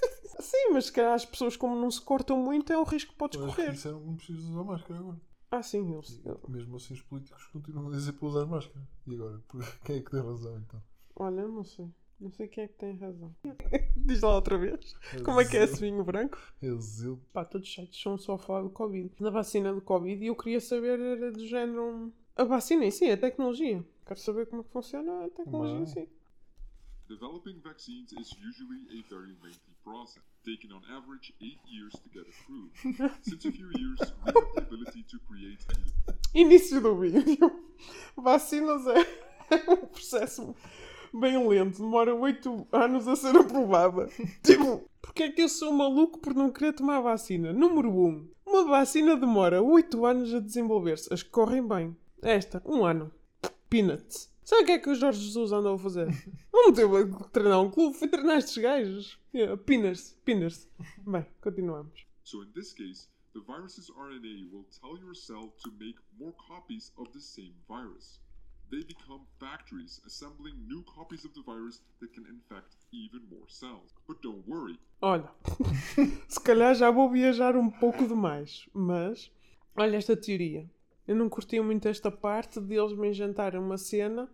mas 0.72 0.86
se 0.86 0.92
calhar 0.92 1.14
as 1.14 1.24
pessoas, 1.24 1.56
como 1.56 1.74
não 1.80 1.90
se 1.90 2.00
cortam 2.00 2.38
muito, 2.38 2.72
é 2.72 2.78
um 2.78 2.84
risco 2.84 3.12
que 3.12 3.18
podes 3.18 3.40
Mas 3.40 3.54
correr. 3.54 3.72
disseram 3.72 4.00
que 4.00 4.06
não 4.06 4.16
precisas 4.16 4.44
usar 4.44 4.64
máscara 4.64 5.00
agora. 5.00 5.20
Ah, 5.50 5.62
sim, 5.62 5.92
eles. 5.94 6.20
Mesmo 6.48 6.76
assim, 6.76 6.94
os 6.94 7.02
políticos 7.02 7.44
continuam 7.46 7.88
a 7.88 7.90
dizer 7.92 8.12
para 8.12 8.28
usar 8.28 8.46
máscara. 8.46 8.86
E 9.06 9.14
agora? 9.14 9.38
Por- 9.48 9.78
Quem 9.80 9.96
é 9.96 10.00
que 10.02 10.10
tem 10.10 10.20
razão 10.20 10.56
então? 10.58 10.82
Olha, 11.16 11.40
eu 11.40 11.48
não 11.48 11.64
sei. 11.64 11.88
Não 12.20 12.30
sei 12.32 12.48
quem 12.48 12.64
é 12.64 12.68
que 12.68 12.74
tem 12.74 12.96
razão. 12.96 13.34
Diz 13.96 14.20
lá 14.22 14.34
outra 14.34 14.58
vez. 14.58 14.94
Como 15.24 15.40
é 15.40 15.44
que 15.44 15.56
é 15.56 15.62
esse 15.64 15.80
vinho 15.80 16.02
branco? 16.04 16.36
É 16.60 16.68
zelo. 16.80 17.20
Pá, 17.32 17.44
todos 17.44 17.68
os 17.68 17.74
sites 17.74 18.00
são 18.02 18.18
só 18.18 18.34
a 18.34 18.38
falar 18.38 18.62
do 18.62 18.70
Covid. 18.70 19.10
Na 19.20 19.30
vacina 19.30 19.72
do 19.72 19.80
Covid, 19.80 20.22
e 20.22 20.26
eu 20.26 20.34
queria 20.36 20.60
saber 20.60 20.98
era 21.00 21.30
do 21.32 21.46
género. 21.46 22.12
A 22.36 22.42
vacina 22.44 22.84
em 22.84 22.90
si, 22.90 23.08
a 23.10 23.16
tecnologia. 23.16 23.84
Quero 24.04 24.18
saber 24.20 24.46
como 24.46 24.62
é 24.62 24.64
que 24.64 24.70
funciona 24.72 25.24
a 25.26 25.30
tecnologia 25.30 25.78
em 25.78 25.86
si. 25.86 26.08
Developing 27.08 27.60
vaccines 27.60 28.12
is 28.12 28.32
usually 28.32 28.82
a 28.98 29.08
very 29.08 29.32
lengthy 29.42 29.72
process, 29.88 30.22
taking 30.44 30.70
on 30.72 30.82
average 30.94 31.32
eight 31.40 31.60
years 31.66 31.92
to 31.92 32.08
get 32.12 32.24
approved. 32.28 32.76
Since 33.22 33.44
a 33.46 33.52
few 33.52 33.70
years, 33.74 33.98
we 34.00 34.32
have 34.32 34.34
the 34.54 34.62
ability 34.62 35.02
to 35.10 35.18
create 35.28 35.60
Início 36.34 36.80
do 36.80 36.94
vídeo. 36.94 37.50
Vacinas 38.16 38.86
é 38.86 39.06
um 39.70 39.86
processo 39.86 40.54
bem 41.12 41.48
lento. 41.48 41.78
Demora 41.78 42.14
8 42.14 42.68
anos 42.70 43.08
a 43.08 43.16
ser 43.16 43.34
aprovada. 43.36 44.08
Tipo, 44.42 44.88
porque 45.00 45.22
é 45.24 45.30
que 45.30 45.42
eu 45.42 45.48
sou 45.48 45.72
maluco 45.72 46.18
por 46.18 46.34
não 46.34 46.50
querer 46.50 46.74
tomar 46.74 47.00
vacina? 47.00 47.52
Número 47.52 47.90
1. 47.90 48.06
Um, 48.06 48.28
uma 48.46 48.64
vacina 48.64 49.16
demora 49.16 49.62
8 49.62 50.04
anos 50.04 50.34
a 50.34 50.40
desenvolver-se. 50.40 51.12
As 51.12 51.22
que 51.22 51.30
correm 51.30 51.66
bem. 51.66 51.96
Esta, 52.22 52.62
um 52.66 52.84
ano. 52.84 53.10
Peanuts. 53.70 54.30
Sabe 54.48 54.62
o 54.62 54.64
que 54.64 54.72
é 54.72 54.78
que 54.78 54.88
o 54.88 54.94
Jorge 54.94 55.20
Jesus 55.20 55.52
andou 55.52 55.74
a 55.74 55.78
fazer? 55.78 56.08
Não 56.50 56.72
teve 56.72 56.96
a 56.96 57.06
treinar 57.28 57.60
um 57.60 57.70
clube, 57.70 57.94
foi 57.94 58.08
treinar 58.08 58.38
estes 58.38 58.56
gajos. 58.56 59.20
Yeah, 59.34 59.58
Pinners, 59.58 60.16
pinners. 60.24 60.66
Bem, 61.06 61.26
continuamos. 61.42 62.06
So 62.24 62.42
in 62.42 62.50
this 62.54 62.72
case, 62.72 63.10
the 63.34 63.42
virus's 63.46 63.90
RNA 63.90 64.50
will 64.50 64.64
tell 64.80 64.96
your 64.96 65.14
cell 65.14 65.52
to 65.62 65.70
make 65.78 65.98
more 66.18 66.32
copies 66.48 66.94
of 66.96 67.12
the 67.12 67.20
same 67.20 67.52
virus. 67.68 68.22
They 68.70 68.82
become 68.84 69.26
factories, 69.38 70.00
assembling 70.06 70.66
new 70.66 70.82
copies 70.84 71.26
of 71.26 71.34
the 71.34 71.42
virus 71.42 71.82
that 72.00 72.14
can 72.14 72.24
infect 72.24 72.74
even 72.90 73.28
more 73.28 73.48
cells. 73.48 73.92
But 74.06 74.22
don't 74.22 74.48
worry, 74.48 74.78
Olha, 75.02 75.30
se 76.26 76.40
calhar 76.40 76.74
já 76.74 76.90
vou 76.90 77.10
viajar 77.10 77.54
um 77.54 77.68
pouco 77.68 78.08
demais, 78.08 78.66
mas 78.72 79.30
olha 79.76 79.98
esta 79.98 80.16
teoria. 80.16 80.66
Eu 81.06 81.16
não 81.16 81.28
curti 81.28 81.60
muito 81.60 81.86
esta 81.86 82.10
parte 82.10 82.58
de 82.58 82.76
eles 82.76 82.96
me 82.96 83.08
inventarem 83.08 83.60
uma 83.60 83.76
cena, 83.76 84.26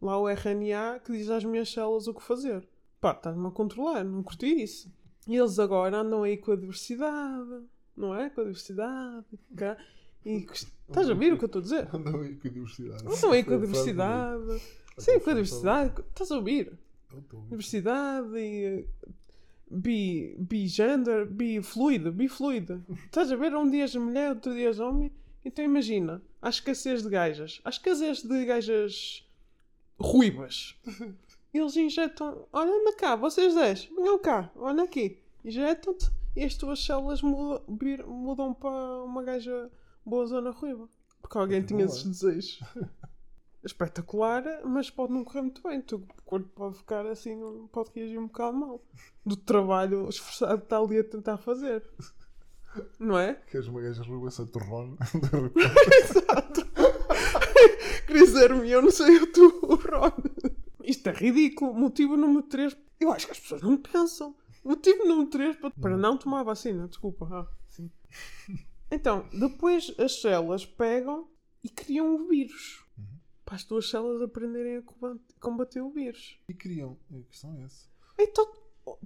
lá 0.00 0.18
o 0.18 0.28
RNA, 0.28 1.00
que 1.04 1.12
diz 1.12 1.28
às 1.30 1.44
minhas 1.44 1.70
células 1.70 2.06
o 2.06 2.14
que 2.14 2.22
fazer. 2.22 2.66
Pá, 3.00 3.12
estás-me 3.12 3.46
a 3.46 3.50
controlar, 3.50 4.04
não 4.04 4.22
curti 4.22 4.46
isso. 4.62 4.90
E 5.26 5.36
eles 5.36 5.58
agora 5.58 5.98
andam 5.98 6.22
aí 6.22 6.36
com 6.36 6.52
a 6.52 6.56
diversidade, 6.56 7.62
não 7.96 8.14
é? 8.14 8.30
Com 8.30 8.40
a 8.40 8.44
diversidade. 8.44 9.24
cá. 9.56 9.76
E 10.24 10.46
estás 10.88 11.08
a 11.08 11.12
ouvir 11.12 11.32
o 11.32 11.38
que 11.38 11.44
eu 11.44 11.46
estou 11.46 11.60
a 11.60 11.62
dizer? 11.62 11.88
Andam 11.94 12.20
aí 12.20 12.34
com 12.36 12.48
a 12.48 12.50
diversidade. 12.50 13.04
Andam 13.06 13.30
aí 13.32 13.44
com 13.44 13.54
a 13.54 13.58
diversidade. 13.58 14.62
Sim, 14.98 15.18
com 15.20 15.30
a 15.30 15.34
diversidade. 15.34 15.94
Estás 16.08 16.30
ouvir? 16.30 16.78
A 17.10 17.14
ouvir. 17.16 17.48
Diversidade 17.50 18.36
e. 18.36 18.64
eh, 18.64 18.84
Bi, 19.70 20.34
bigender, 20.38 21.26
bifluido, 21.26 22.10
bifluido. 22.10 22.82
Estás 23.04 23.30
a 23.30 23.36
ver? 23.36 23.54
Um 23.54 23.68
dia 23.70 23.82
és 23.84 23.94
mulher, 23.96 24.30
outro 24.30 24.54
dia 24.54 24.68
és 24.68 24.80
homem. 24.80 25.12
Então 25.44 25.62
imagina, 25.62 26.22
há 26.40 26.48
escassez 26.48 27.02
de 27.02 27.10
gajas. 27.10 27.60
Há 27.62 27.68
escassez 27.68 28.22
de 28.22 28.44
gajas 28.46 29.27
ruivas. 29.98 30.76
Eles 31.52 31.76
injetam. 31.76 32.46
Olha, 32.52 32.70
anda 32.70 32.94
cá, 32.94 33.16
vocês 33.16 33.54
10, 33.54 33.86
venham 33.96 34.18
cá, 34.18 34.50
olha 34.54 34.84
aqui. 34.84 35.22
Injetam-te 35.44 36.10
e 36.36 36.44
as 36.44 36.54
tuas 36.54 36.84
células 36.84 37.22
mudam, 37.22 37.62
mudam 38.06 38.54
para 38.54 39.02
uma 39.02 39.22
gaja 39.22 39.70
boa 40.04 40.26
zona 40.26 40.50
ruiva. 40.50 40.88
Porque 41.20 41.38
alguém 41.38 41.62
tinha 41.62 41.84
esses 41.84 42.04
desejos. 42.04 42.60
Espetacular, 43.64 44.44
mas 44.64 44.88
pode 44.88 45.12
não 45.12 45.24
correr 45.24 45.42
muito 45.42 45.62
bem. 45.62 45.80
O 45.92 46.00
corpo 46.24 46.48
pode 46.54 46.78
ficar 46.78 47.04
assim, 47.06 47.40
pode 47.72 47.90
reagir 47.94 48.18
um 48.18 48.26
bocado 48.26 48.56
mal. 48.56 48.82
Do 49.26 49.36
trabalho 49.36 50.08
esforçado 50.08 50.58
que 50.58 50.64
está 50.64 50.78
ali 50.78 50.98
a 50.98 51.04
tentar 51.04 51.38
fazer. 51.38 51.82
Não 52.98 53.18
é? 53.18 53.34
Queres 53.34 53.66
uma 53.66 53.80
gaja 53.80 54.02
ruiva? 54.02 54.28
De 54.30 55.40
repente. 55.40 55.94
Exato. 55.94 56.57
Cris 58.08 58.34
Hermione, 58.34 58.84
não 58.86 58.90
sei 58.92 59.16
o 59.18 59.32
tu, 59.32 59.60
o 59.62 59.74
Ron. 59.76 60.10
Isto 60.82 61.08
é 61.08 61.12
ridículo. 61.12 61.74
Motivo 61.74 62.16
número 62.16 62.42
3. 62.42 62.76
Eu 62.98 63.12
acho 63.12 63.26
que 63.26 63.32
as 63.32 63.38
pessoas 63.40 63.62
não 63.62 63.76
pensam. 63.76 64.34
Motivo 64.64 65.04
número 65.04 65.28
3 65.30 65.56
para, 65.56 65.70
para 65.70 65.96
não 65.96 66.16
tomar 66.18 66.40
a 66.40 66.44
vacina. 66.44 66.88
Desculpa. 66.88 67.28
Ah, 67.30 67.46
sim. 67.68 67.90
Então, 68.90 69.28
depois 69.38 69.94
as 69.98 70.18
células 70.22 70.64
pegam 70.64 71.28
e 71.62 71.68
criam 71.68 72.14
o 72.14 72.26
vírus. 72.26 72.82
Para 73.44 73.56
as 73.56 73.62
tuas 73.64 73.90
células 73.90 74.22
aprenderem 74.22 74.78
a 74.78 74.82
comba- 74.82 75.20
combater 75.38 75.82
o 75.82 75.90
vírus. 75.90 76.40
E 76.48 76.54
queriam. 76.54 76.98
A 77.12 77.22
questão 77.28 77.54
é 77.54 77.64
essa. 77.64 77.86
Então, 78.18 78.50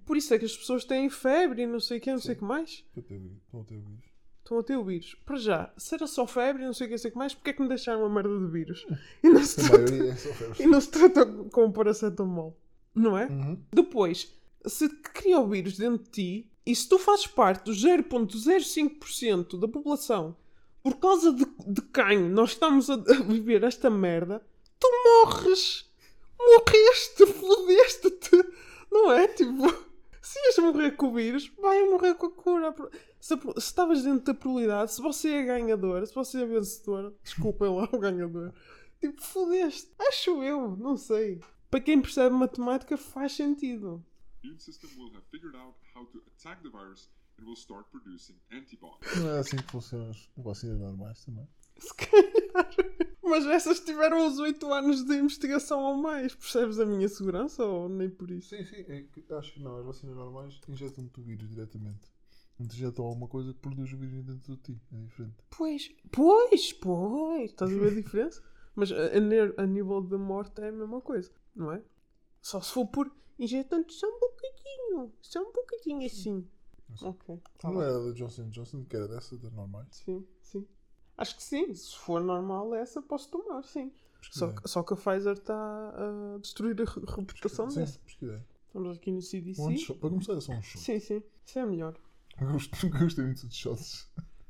por 0.06 0.16
isso 0.16 0.32
é 0.32 0.38
que 0.38 0.44
as 0.44 0.56
pessoas 0.56 0.84
têm 0.84 1.10
febre 1.10 1.62
e 1.62 1.66
não 1.66 1.80
sei 1.80 1.98
o 1.98 2.00
que, 2.00 2.12
não 2.12 2.20
sei 2.20 2.34
o 2.36 2.38
que 2.38 2.44
mais. 2.44 2.84
Eu 2.94 3.02
tenho- 3.02 3.40
Estão 3.44 3.60
a 3.60 3.64
ter 3.64 3.78
vírus. 3.80 4.04
Estão 4.52 4.58
a 4.58 4.62
ter 4.62 4.76
o 4.76 4.84
vírus. 4.84 5.16
Para 5.24 5.36
já, 5.36 5.72
se 5.78 5.94
era 5.94 6.06
só 6.06 6.26
febre 6.26 6.62
e 6.62 6.66
não 6.66 6.74
sei 6.74 6.86
o 6.86 6.90
que, 6.90 6.98
sei 6.98 7.08
o 7.08 7.12
que 7.12 7.18
mais, 7.18 7.32
porque 7.32 7.50
é 7.50 7.52
que 7.54 7.62
me 7.62 7.68
deixaram 7.68 8.00
uma 8.00 8.10
merda 8.10 8.38
de 8.38 8.52
vírus? 8.52 8.86
E 9.24 9.28
não 9.30 9.42
se 9.42 9.56
trata, 9.56 9.94
é 9.94 10.62
e 10.62 10.66
não 10.66 10.80
se 10.80 10.90
trata 10.90 11.24
com 11.24 11.72
paracetamol. 11.72 12.58
Não 12.94 13.16
é? 13.16 13.26
Uhum. 13.28 13.58
Depois, 13.72 14.30
se 14.66 14.88
cria 14.90 15.40
o 15.40 15.48
vírus 15.48 15.78
dentro 15.78 16.04
de 16.04 16.10
ti 16.10 16.52
e 16.66 16.76
se 16.76 16.86
tu 16.86 16.98
fazes 16.98 17.26
parte 17.26 17.64
do 17.64 17.72
0.05% 17.72 19.58
da 19.58 19.66
população 19.66 20.36
por 20.82 20.98
causa 20.98 21.32
de, 21.32 21.46
de 21.66 21.80
quem 21.82 22.18
nós 22.28 22.50
estamos 22.50 22.90
a, 22.90 22.94
a 22.94 23.22
viver 23.22 23.64
esta 23.64 23.88
merda, 23.88 24.44
tu 24.78 24.88
morres. 25.04 25.90
Morreste, 26.38 27.24
fodeste-te. 27.26 28.44
Não 28.90 29.12
é? 29.12 29.28
Tipo, 29.28 29.74
se 30.22 30.38
ias 30.38 30.58
morrer 30.58 30.92
com 30.92 31.08
o 31.08 31.14
vírus, 31.14 31.48
vai 31.60 31.82
morrer 31.90 32.14
com 32.14 32.26
a 32.26 32.30
cura. 32.30 32.74
Se, 33.20 33.34
estavas 33.56 34.04
dentro 34.04 34.24
da 34.32 34.34
probabilidade, 34.34 34.92
se 34.92 35.02
você 35.02 35.30
é 35.30 35.42
ganhador, 35.44 36.06
se 36.06 36.14
você 36.14 36.42
é 36.42 36.46
vencedor, 36.46 37.14
desculpem 37.22 37.68
lá 37.68 37.88
o 37.92 37.98
ganhador, 37.98 38.54
tipo, 39.00 39.20
fodeste. 39.20 39.92
Acho 39.98 40.42
eu, 40.42 40.76
não 40.76 40.96
sei. 40.96 41.40
Para 41.70 41.80
quem 41.80 42.00
percebe 42.00 42.34
matemática, 42.34 42.96
faz 42.96 43.32
sentido. 43.32 44.04
immune 44.44 44.58
system 44.58 44.90
will 44.98 45.10
have 45.14 45.22
figured 45.30 45.54
out 45.54 45.74
how 45.94 46.04
to 46.12 46.20
attack 46.26 46.62
the 46.62 46.70
virus 46.70 47.08
and 47.38 47.46
will 47.46 47.56
start 47.56 47.90
producing 47.90 48.34
antibodies. 48.52 49.16
Não 49.16 49.30
é 49.30 49.38
assim 49.38 49.56
que 49.56 49.70
funcionam 49.70 50.10
as 50.10 50.28
vacinas 50.36 50.78
normais 50.80 51.24
também. 51.24 51.48
Se 51.86 51.94
calhar. 51.94 52.70
Mas 53.22 53.46
essas 53.46 53.80
tiveram 53.80 54.26
os 54.26 54.38
8 54.38 54.72
anos 54.72 55.04
de 55.04 55.14
investigação 55.14 55.80
ou 55.82 55.96
mais. 55.96 56.34
Percebes 56.34 56.78
a 56.78 56.86
minha 56.86 57.08
segurança 57.08 57.64
ou 57.64 57.88
nem 57.88 58.10
por 58.10 58.30
isso? 58.30 58.50
Sim, 58.50 58.64
sim. 58.64 58.84
É 58.88 59.02
que, 59.02 59.24
acho 59.32 59.54
que 59.54 59.60
não. 59.60 59.76
As 59.76 59.84
vacinas 59.84 60.16
normais 60.16 60.60
injetam-te 60.68 61.20
o 61.20 61.22
vírus 61.22 61.48
diretamente. 61.48 62.10
Não 62.58 62.66
te 62.66 62.76
injetam 62.76 63.04
alguma 63.04 63.28
coisa 63.28 63.52
que 63.52 63.58
produz 63.58 63.92
o 63.92 63.96
vírus 63.96 64.24
dentro 64.24 64.56
de 64.56 64.62
ti. 64.62 64.82
É 64.92 65.00
diferente. 65.00 65.36
Pois, 65.50 65.90
pois, 66.10 66.72
pois. 66.74 67.50
Estás 67.50 67.70
a 67.70 67.74
ver 67.74 67.92
a 67.92 67.94
diferença? 67.94 68.42
Mas 68.74 68.90
a, 68.92 69.62
a 69.62 69.66
nível 69.66 70.00
de 70.00 70.16
morte 70.16 70.62
é 70.62 70.68
a 70.68 70.72
mesma 70.72 71.00
coisa, 71.00 71.30
não 71.54 71.72
é? 71.72 71.82
Só 72.40 72.60
se 72.60 72.72
for 72.72 72.86
por 72.86 73.10
injetando 73.38 73.90
só 73.92 74.06
um 74.06 74.20
bocadinho. 74.20 75.12
Só 75.20 75.40
um 75.40 75.52
bocadinho 75.52 76.06
assim. 76.06 76.48
Sim. 76.96 77.06
Ok. 77.06 77.40
tá 77.58 77.70
não 77.70 77.78
bem. 77.78 77.88
era 77.88 78.04
da 78.04 78.12
Johnson 78.12 78.48
Johnson 78.50 78.84
que 78.84 78.96
era 78.96 79.08
dessa, 79.08 79.36
das 79.38 79.52
normais? 79.52 79.88
Sim. 79.90 80.26
Acho 81.16 81.36
que 81.36 81.42
sim. 81.42 81.74
Se 81.74 81.96
for 81.98 82.20
normal, 82.20 82.74
essa 82.74 83.00
posso 83.02 83.30
tomar, 83.30 83.62
sim. 83.64 83.92
Só, 84.30 84.52
que- 84.52 84.68
só 84.68 84.82
que 84.82 84.94
a 84.94 84.96
Pfizer 84.96 85.32
está 85.32 85.54
a 85.54 86.38
destruir 86.38 86.80
a 86.80 86.84
re- 86.84 87.04
reputação 87.16 87.68
Sim, 87.68 87.80
dessa. 87.80 87.98
pesquisei. 88.00 88.40
Estamos 88.68 88.96
aqui 88.96 89.10
no 89.10 89.20
CDC. 89.20 89.60
Um 89.62 89.76
shot. 89.76 89.98
Para 89.98 90.10
começar 90.10 90.32
é 90.34 90.40
só 90.40 90.52
um 90.52 90.62
shot. 90.62 90.78
Sim, 90.80 91.00
sim. 91.00 91.22
Isso 91.44 91.58
é 91.58 91.66
melhor. 91.66 91.94
Eu 92.40 92.52
gosto- 92.52 92.88
gostei 92.90 93.24
muito 93.24 93.46
de 93.48 93.54
shots. 93.54 94.08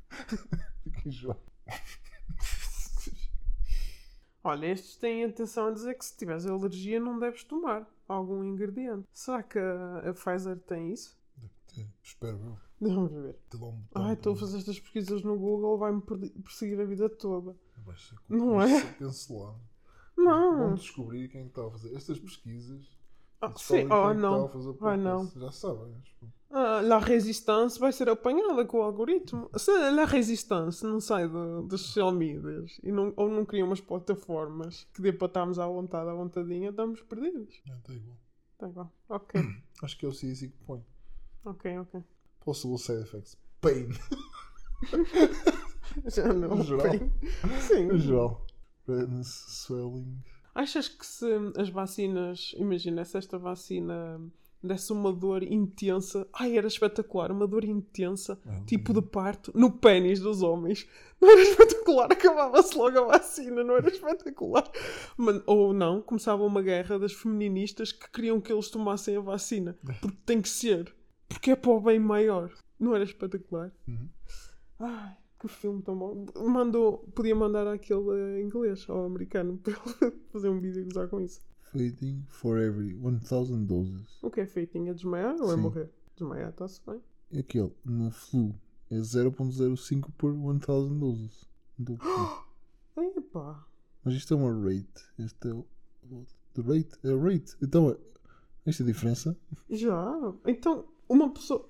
Fiquei 0.83 1.11
enjoado. 1.11 1.39
Olha, 4.43 4.67
estes 4.67 4.97
têm 4.97 5.23
a 5.23 5.27
intenção 5.27 5.67
a 5.67 5.71
dizer 5.71 5.97
que 5.97 6.05
se 6.05 6.15
tiveres 6.17 6.45
alergia 6.45 6.99
não 6.99 7.17
deves 7.17 7.43
tomar 7.43 7.87
algum 8.07 8.43
ingrediente. 8.43 9.07
Será 9.13 9.41
que 9.41 9.57
a, 9.57 10.09
a 10.09 10.13
Pfizer 10.13 10.57
tem 10.59 10.91
isso? 10.91 11.17
Espero 12.01 12.37
eu. 12.37 12.57
Vamos 12.81 13.11
ver. 13.11 13.35
Um 13.55 13.83
Ai, 13.95 14.13
estou 14.13 14.33
a 14.33 14.35
fazer 14.35 14.57
estas 14.57 14.79
pesquisas 14.79 15.23
no 15.23 15.37
Google, 15.37 15.77
vai-me 15.77 16.01
perseguir 16.01 16.79
a 16.81 16.85
vida 16.85 17.09
toda. 17.09 17.55
Vai 17.85 17.95
ser- 17.97 18.17
Não 18.29 18.61
é? 18.61 18.93
cancelado. 18.93 19.59
Não. 20.17 20.57
Vamos 20.57 20.81
descobrir 20.81 21.27
quem 21.29 21.43
que 21.43 21.47
está 21.49 21.65
a 21.65 21.71
fazer 21.71 21.95
estas 21.95 22.19
pesquisas. 22.19 22.85
Ah, 23.41 23.51
sim, 23.57 23.73
quem 23.73 23.91
oh 23.91 24.11
está 24.11 24.13
não. 24.13 24.77
Ah, 24.81 24.97
não. 24.97 25.25
Já 25.35 25.51
sabem. 25.51 25.93
Ah, 26.49 26.81
La 26.81 26.99
Resistance 26.99 27.79
vai 27.79 27.91
ser 27.91 28.07
apanhada 28.09 28.63
com 28.65 28.77
o 28.77 28.81
algoritmo. 28.83 29.49
Se 29.57 29.71
a 29.71 29.89
La 29.91 30.05
Resistance 30.05 30.83
não 30.85 30.99
sai 31.01 31.27
do- 31.27 31.63
das 31.63 31.81
social 31.81 32.11
medias 32.11 32.79
e 32.83 32.91
não, 32.91 33.11
ou 33.17 33.27
não 33.29 33.43
cria 33.43 33.65
umas 33.65 33.81
plataformas 33.81 34.87
que 34.93 35.01
dê 35.01 35.11
para 35.11 35.27
estarmos 35.27 35.57
à 35.59 35.67
vontade, 35.67 36.09
à 36.09 36.13
vontadinha, 36.13 36.69
estamos 36.69 37.01
perdidos. 37.01 37.59
É, 37.67 37.73
está 37.75 37.93
igual. 37.93 38.17
Tá 38.57 38.69
igual. 38.69 38.93
Ok, 39.09 39.41
Acho 39.83 39.97
que 39.97 40.05
é 40.05 40.09
o 40.09 40.13
CDC 40.13 40.49
que 40.49 40.57
põe. 40.65 40.85
Ok, 41.45 41.79
ok. 41.79 42.01
Possible 42.43 42.77
side 42.77 43.01
effects. 43.01 43.37
Pain. 43.61 43.89
Já 46.07 46.31
não. 46.33 46.55
No 46.55 46.63
geral. 46.63 46.89
bem. 46.89 47.11
Sim. 47.61 47.85
No 47.87 47.97
geral. 47.97 48.45
Redness, 48.87 49.27
swelling. 49.47 50.17
Achas 50.55 50.87
que 50.87 51.05
se 51.05 51.25
as 51.57 51.69
vacinas, 51.69 52.53
imagina, 52.57 53.03
se 53.05 53.17
esta 53.17 53.37
vacina 53.37 54.19
desse 54.61 54.93
uma 54.93 55.11
dor 55.11 55.43
intensa, 55.43 56.27
ai, 56.33 56.57
era 56.57 56.67
espetacular, 56.67 57.31
uma 57.31 57.45
dor 57.47 57.65
intensa, 57.65 58.39
É, 58.45 58.61
tipo 58.65 58.93
de 58.93 59.01
parto, 59.01 59.51
no 59.53 59.69
pênis 59.71 60.19
dos 60.21 60.41
homens, 60.41 60.87
não 61.19 61.29
era 61.31 61.41
espetacular, 61.41 62.09
acabava-se 62.11 62.77
logo 62.77 62.97
a 62.97 63.17
vacina, 63.17 63.61
não 63.63 63.75
era 63.75 63.89
espetacular. 63.89 64.69
Mas- 65.17 65.41
ou 65.47 65.73
não, 65.73 66.01
começava 66.01 66.43
uma 66.43 66.61
guerra 66.61 66.97
das 66.97 67.11
feministas 67.13 67.91
que 67.91 68.09
queriam 68.09 68.39
que 68.39 68.53
eles 68.53 68.69
tomassem 68.69 69.17
a 69.17 69.21
vacina, 69.21 69.75
porque 69.99 70.17
tem 70.25 70.41
que 70.41 70.47
ser, 70.49 70.95
porque 71.33 71.51
é 71.51 71.55
para 71.55 71.71
o 71.71 71.81
bem 71.81 71.99
maior, 71.99 72.51
não 72.79 72.95
era 72.95 73.03
espetacular. 73.03 73.71
Uhum. 73.87 74.09
Ai, 74.79 75.17
que 75.39 75.47
filme 75.47 75.81
tão 75.81 75.97
bom. 75.97 76.25
Mandou, 76.47 76.99
podia 77.15 77.35
mandar 77.35 77.67
aquele 77.67 78.39
eh, 78.39 78.41
inglês 78.41 78.85
ao 78.89 79.05
americano 79.05 79.57
para 79.63 79.73
ele 79.73 80.11
fazer 80.31 80.49
um 80.49 80.59
vídeo 80.59 80.81
e 80.81 80.85
gozar 80.85 81.07
com 81.07 81.19
isso. 81.21 81.41
Fighting 81.71 82.23
for 82.27 82.59
every 82.59 82.93
1000 82.93 83.65
doses. 83.65 84.21
O 84.21 84.29
que 84.29 84.41
é 84.41 84.45
feitinho? 84.45 84.91
É 84.91 84.93
desmaiar 84.93 85.35
ou 85.41 85.51
é 85.51 85.55
Sim. 85.55 85.61
morrer? 85.61 85.89
Desmaiar 86.15 86.49
está-se 86.49 86.79
bem. 86.85 87.01
E 87.31 87.39
aquele, 87.39 87.71
no 87.83 88.11
flu, 88.11 88.55
é 88.91 88.95
0.05 88.97 90.11
por 90.17 90.33
1000 90.33 90.59
doses. 90.99 91.49
Do. 91.77 91.97
Epá. 93.17 93.65
Mas 94.03 94.13
isto 94.13 94.33
é 94.33 94.37
uma 94.37 94.53
rate. 94.53 95.03
Este 95.17 95.47
é 95.49 95.53
o. 95.53 95.65
The 96.53 96.61
rate? 96.61 96.91
É 97.03 97.11
a 97.11 97.17
rate. 97.17 97.55
Então, 97.61 97.89
é- 97.89 97.97
esta 98.65 98.83
é 98.83 98.85
a 98.85 98.87
diferença? 98.87 99.37
Já. 99.69 100.33
Então, 100.45 100.85
uma 101.13 101.29
pessoa. 101.33 101.69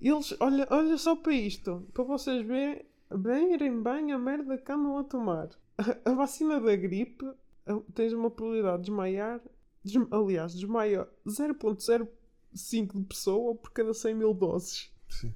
Eles, 0.00 0.34
olha, 0.40 0.66
olha 0.70 0.96
só 0.98 1.16
para 1.16 1.32
isto. 1.32 1.86
Para 1.92 2.04
vocês 2.04 2.44
verem, 2.46 2.84
verem 3.10 3.82
bem 3.82 4.12
a 4.12 4.18
merda 4.18 4.58
que 4.58 4.70
andam 4.72 4.98
a 4.98 5.04
tomar. 5.04 5.48
A, 5.78 6.10
a 6.10 6.14
vacina 6.14 6.60
da 6.60 6.74
gripe 6.76 7.24
a- 7.66 7.80
tens 7.94 8.12
uma 8.12 8.30
probabilidade 8.30 8.78
de 8.82 8.88
desmaiar. 8.90 9.40
des- 9.84 10.06
aliás, 10.10 10.54
desmaia 10.54 11.08
0.05 11.26 12.98
de 12.98 13.04
pessoa 13.06 13.54
por 13.54 13.70
cada 13.72 13.92
100 13.94 14.14
mil 14.14 14.34
doses. 14.34 14.92
Sim. 15.08 15.32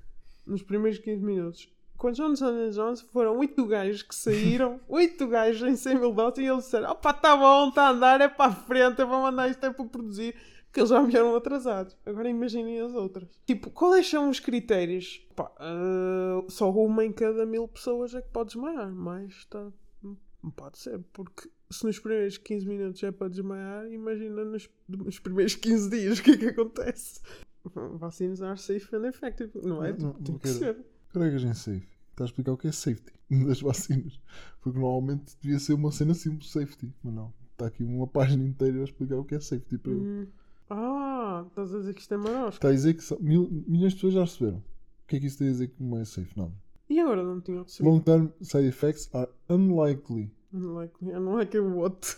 Nos 0.47 0.63
primeiros 0.63 0.99
15 0.99 1.23
minutos. 1.23 1.73
Com 1.99 2.13
Johnson 2.13 2.71
Johnson 2.71 3.07
foram 3.13 3.37
8 3.39 3.67
gajos 3.67 4.03
que 4.03 4.15
saíram, 4.15 4.81
8 4.89 5.27
gajos 5.27 5.69
em 5.69 5.77
100 5.77 5.99
mil 5.99 6.13
doses, 6.13 6.39
e 6.39 6.47
eles 6.47 6.65
disseram: 6.65 6.93
opa, 6.93 7.13
tá 7.13 7.37
bom, 7.37 7.69
está 7.69 7.89
a 7.89 7.91
andar, 7.91 8.21
é 8.21 8.29
para 8.29 8.53
a 8.53 8.55
frente, 8.55 9.01
eu 9.01 9.09
vou 9.09 9.21
mandar 9.21 9.49
isto 9.51 9.67
é 9.67 9.71
para 9.71 9.85
produzir. 9.85 10.35
que 10.73 10.81
eles 10.81 10.91
já 10.91 11.03
vieram 11.03 11.35
atrasados. 11.35 11.97
Agora 12.07 12.29
imaginem 12.29 12.81
as 12.81 12.95
outras. 12.95 13.29
Tipo, 13.45 13.71
quais 13.71 14.09
são 14.09 14.31
os 14.31 14.39
critérios? 14.39 15.27
Pá, 15.35 15.51
ah, 15.59 16.45
só 16.49 16.71
uma 16.71 17.05
em 17.05 17.13
cada 17.13 17.45
mil 17.45 17.67
pessoas 17.67 18.15
é 18.15 18.23
que 18.23 18.29
pode 18.29 18.51
desmaiar, 18.51 18.91
mas 18.91 19.33
está. 19.33 19.71
Não 20.41 20.53
pode 20.53 20.79
ser, 20.79 21.01
porque 21.13 21.51
se 21.69 21.85
nos 21.85 21.99
primeiros 21.99 22.39
15 22.39 22.67
minutos 22.67 23.03
é 23.03 23.11
para 23.11 23.29
desmaiar, 23.29 23.91
imagina 23.91 24.45
nos, 24.45 24.71
nos 24.89 25.19
primeiros 25.19 25.57
15 25.57 25.91
dias 25.91 26.19
o 26.21 26.23
que 26.23 26.31
é 26.31 26.37
que 26.37 26.47
acontece. 26.47 27.21
Vacinas 27.95 28.41
are 28.41 28.57
safe 28.59 28.95
and 28.95 29.09
effective, 29.09 29.51
não 29.63 29.85
é? 29.85 29.93
Não, 29.93 30.13
não, 30.13 30.15
Tem 30.15 30.39
que 30.39 30.49
ser. 30.49 30.77
Carregas 31.19 31.43
em 31.45 31.55
safe. 31.55 31.89
Está 32.11 32.25
a 32.25 32.27
explicar 32.27 32.53
o 32.53 32.57
que 32.57 32.69
é 32.69 32.73
safety 32.73 33.13
das 33.47 33.61
vacinas. 33.61 34.21
Porque 34.61 34.79
normalmente 34.79 35.37
devia 35.41 35.59
ser 35.59 35.75
uma 35.75 35.91
cena 35.93 36.15
simples 36.15 36.51
safety. 36.51 36.93
Mas 37.03 37.15
não. 37.15 37.33
Está 37.53 37.67
aqui 37.67 37.83
uma 37.83 38.07
página 38.07 38.45
inteira 38.45 38.81
a 38.81 38.85
explicar 38.85 39.17
o 39.17 39.25
que 39.25 39.35
é 39.35 39.41
safety 39.41 39.79
para 39.79 39.93
eu. 39.93 39.99
Hum. 39.99 40.27
Ah, 40.71 41.45
estás 41.49 41.75
a 41.75 41.79
dizer 41.79 41.95
que 41.95 42.01
isto 42.01 42.15
é 42.15 42.17
marosco. 42.17 42.51
Está 42.57 42.69
a 42.69 42.73
dizer 42.73 42.95
que 42.95 43.03
só- 43.03 43.19
mil, 43.19 43.49
milhões 43.67 43.93
de 43.93 43.97
pessoas 43.97 44.15
já 44.15 44.21
receberam. 44.21 44.59
O 44.59 44.63
que 45.09 45.17
é 45.17 45.21
que 45.21 45.27
isso 45.27 45.39
tem 45.39 45.49
a 45.49 45.51
dizer 45.53 45.69
que 45.69 45.83
não 45.83 45.99
é 45.99 46.05
safe? 46.05 46.31
Nada. 46.39 46.53
E 46.91 47.01
agora 47.01 47.23
não 47.23 47.41
tinha 47.41 47.63
recebido? 47.63 47.91
Long 47.91 48.01
term 48.01 48.29
side 48.41 48.67
effects 48.67 49.09
are 49.15 49.29
unlikely. 49.49 50.31
Unlikely, 50.53 51.13
unlikely 51.13 51.61
what? 51.75 52.17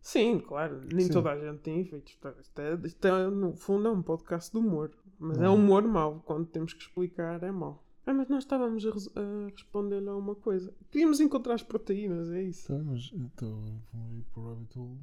Sim, 0.00 0.40
claro, 0.40 0.80
nem 0.92 1.06
Sim. 1.06 1.12
toda 1.12 1.30
a 1.32 1.38
gente 1.38 1.60
tem 1.60 1.80
efeitos. 1.80 2.12
Isto 2.40 2.60
é, 2.60 2.74
isto 2.84 3.06
é, 3.06 3.30
no 3.30 3.54
fundo, 3.54 3.88
é 3.88 3.90
um 3.90 4.02
podcast 4.02 4.50
de 4.50 4.58
humor. 4.58 4.90
Mas 5.18 5.38
é 5.38 5.42
Não. 5.42 5.54
humor 5.54 5.82
mau. 5.86 6.20
Quando 6.26 6.46
temos 6.46 6.72
que 6.72 6.82
explicar, 6.82 7.42
é 7.42 7.52
mau. 7.52 7.84
Ah, 8.04 8.12
mas 8.12 8.28
nós 8.28 8.42
estávamos 8.42 8.84
a, 8.84 8.90
a 8.90 9.48
responder-lhe 9.50 10.08
a 10.08 10.16
uma 10.16 10.34
coisa. 10.34 10.74
Queríamos 10.90 11.20
encontrar 11.20 11.54
as 11.54 11.62
proteínas, 11.62 12.30
é 12.30 12.42
isso. 12.42 12.66
Tá, 12.66 12.78
mas 12.82 13.10
então 13.14 13.80
vamos 13.92 14.18
ir 14.18 14.24
para 14.32 14.40
o 14.40 14.48
rabbit 14.48 14.78
hole. 14.78 14.98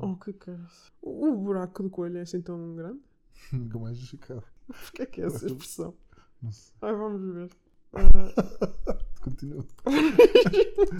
Oh, 0.00 0.16
que 0.16 0.32
caras. 0.34 0.92
O, 1.00 1.26
o 1.28 1.36
buraco 1.36 1.82
do 1.82 1.90
coelho 1.90 2.18
é 2.18 2.22
assim 2.22 2.40
tão 2.40 2.74
grande? 2.74 3.00
Nunca 3.52 3.78
mais 3.78 3.96
justificado. 3.96 4.44
Porquê 4.66 5.02
é 5.02 5.06
que 5.06 5.22
é 5.22 5.26
essa 5.26 5.46
expressão? 5.46 5.94
Não 6.42 6.52
sei. 6.52 6.74
Ai, 6.82 6.94
vamos 6.94 7.34
ver. 7.34 7.50
Ah, 7.94 8.98
Continua. 9.22 9.64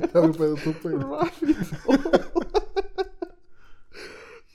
Está 0.04 0.20
no 0.26 0.32
pé 0.36 0.48
do 0.48 0.56
teu 0.56 0.74
peito. 0.74 0.98
Rabbit 0.98 1.44
hole. 1.86 2.08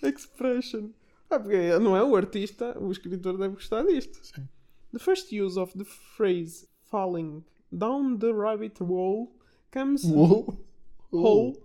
Expression. 0.02 0.90
Ah, 1.30 1.40
porque 1.40 1.80
não 1.80 1.96
é 1.96 2.04
o 2.04 2.16
artista, 2.16 2.78
o 2.80 2.92
escritor 2.92 3.38
deve 3.38 3.56
gostar 3.56 3.84
disto. 3.84 4.20
Sim. 4.24 4.48
The 4.94 5.00
first 5.00 5.32
use 5.32 5.58
of 5.58 5.74
the 5.74 5.86
phrase 5.86 6.68
falling 6.86 7.44
down 7.76 8.20
the 8.20 8.34
rabbit 8.34 8.78
hole 8.78 9.32
comes 9.72 10.04
hole 11.12 11.58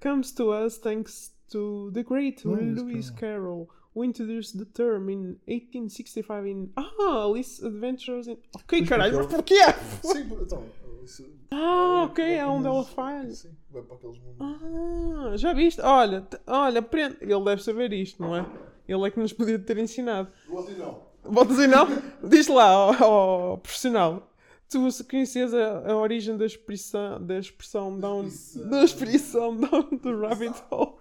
comes 0.00 0.32
to 0.32 0.50
us 0.52 0.78
thanks 0.78 1.30
to 1.50 1.90
the 1.92 2.02
great 2.02 2.44
Lewis 2.44 2.80
Lewis 2.80 3.10
Carroll, 3.10 3.68
who 3.94 4.02
introduced 4.04 4.58
the 4.58 4.66
term 4.66 5.08
in 5.08 5.38
1865 5.48 6.46
in 6.46 6.70
Ah, 6.76 7.22
Alice 7.24 7.60
Adventures 7.64 8.28
in 8.28 8.36
Ok, 8.54 8.80
Mas 8.80 8.88
caralho, 8.88 9.16
mas 9.16 9.26
porque 9.26 9.54
porquê? 9.54 9.72
Sim, 10.02 10.28
então. 10.42 10.64
Isso, 11.02 11.24
Ah, 11.50 12.04
ok, 12.04 12.24
vai 12.24 12.36
é 12.38 12.46
onde 12.46 12.66
ela 12.68 12.84
falha. 12.84 13.30
Sim, 13.34 13.50
vai 13.70 13.82
para 13.82 13.96
aqueles 13.96 14.18
mundos. 14.18 14.36
Ah, 14.38 15.36
já 15.36 15.52
viste? 15.52 15.80
Olha, 15.80 16.26
olha, 16.46 16.78
aprende. 16.78 17.16
Ele 17.20 17.44
deve 17.44 17.62
saber 17.62 17.92
isto, 17.92 18.22
não 18.22 18.36
é? 18.36 18.46
Ele 18.86 19.06
é 19.06 19.10
que 19.10 19.18
nos 19.18 19.32
podia 19.32 19.58
ter 19.58 19.78
ensinado. 19.78 20.30
Você 20.48 20.72
não. 20.72 21.09
Vou 21.22 21.44
dizer 21.44 21.68
não? 21.68 21.86
Diz 22.22 22.48
lá, 22.48 22.68
ao, 22.68 23.04
ao 23.04 23.58
profissional. 23.58 24.30
Tu 24.68 24.78
conheces 25.08 25.52
a, 25.52 25.90
a 25.90 25.96
origem 25.96 26.36
da 26.36 26.46
expressão, 26.46 27.20
da 27.24 27.38
expressão 27.38 27.98
down, 27.98 28.28
da 28.68 28.84
expressão 28.84 29.56
down 29.56 29.98
the 29.98 30.12
rabbit 30.12 30.62
hole? 30.70 30.94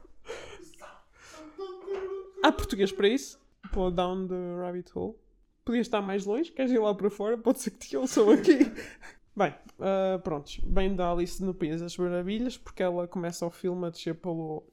Há 2.43 2.51
português 2.51 2.91
para 2.91 3.07
isso? 3.07 3.39
Pô, 3.71 3.91
down 3.91 4.27
the 4.27 4.55
rabbit 4.59 4.91
hole. 4.95 5.15
Podias 5.63 5.85
estar 5.85 6.01
mais 6.01 6.25
longe? 6.25 6.51
Queres 6.51 6.71
ir 6.71 6.79
lá 6.79 6.95
para 6.95 7.11
fora? 7.11 7.37
Pode 7.37 7.59
ser 7.59 7.71
que 7.71 7.89
te 7.89 7.97
ouçam 7.97 8.31
aqui. 8.31 8.57
Bem, 9.37 9.53
ah, 9.79 10.19
prontos. 10.23 10.59
Bem 10.65 10.95
da 10.95 11.11
Alice 11.11 11.43
no 11.43 11.53
País 11.53 11.79
das 11.79 11.95
Maravilhas, 11.95 12.57
porque 12.57 12.81
ela 12.81 13.07
começa 13.07 13.45
o 13.45 13.51
filme 13.51 13.85
a 13.85 13.89
descer 13.89 14.15
pelo, 14.15 14.63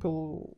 pelo 0.00 0.56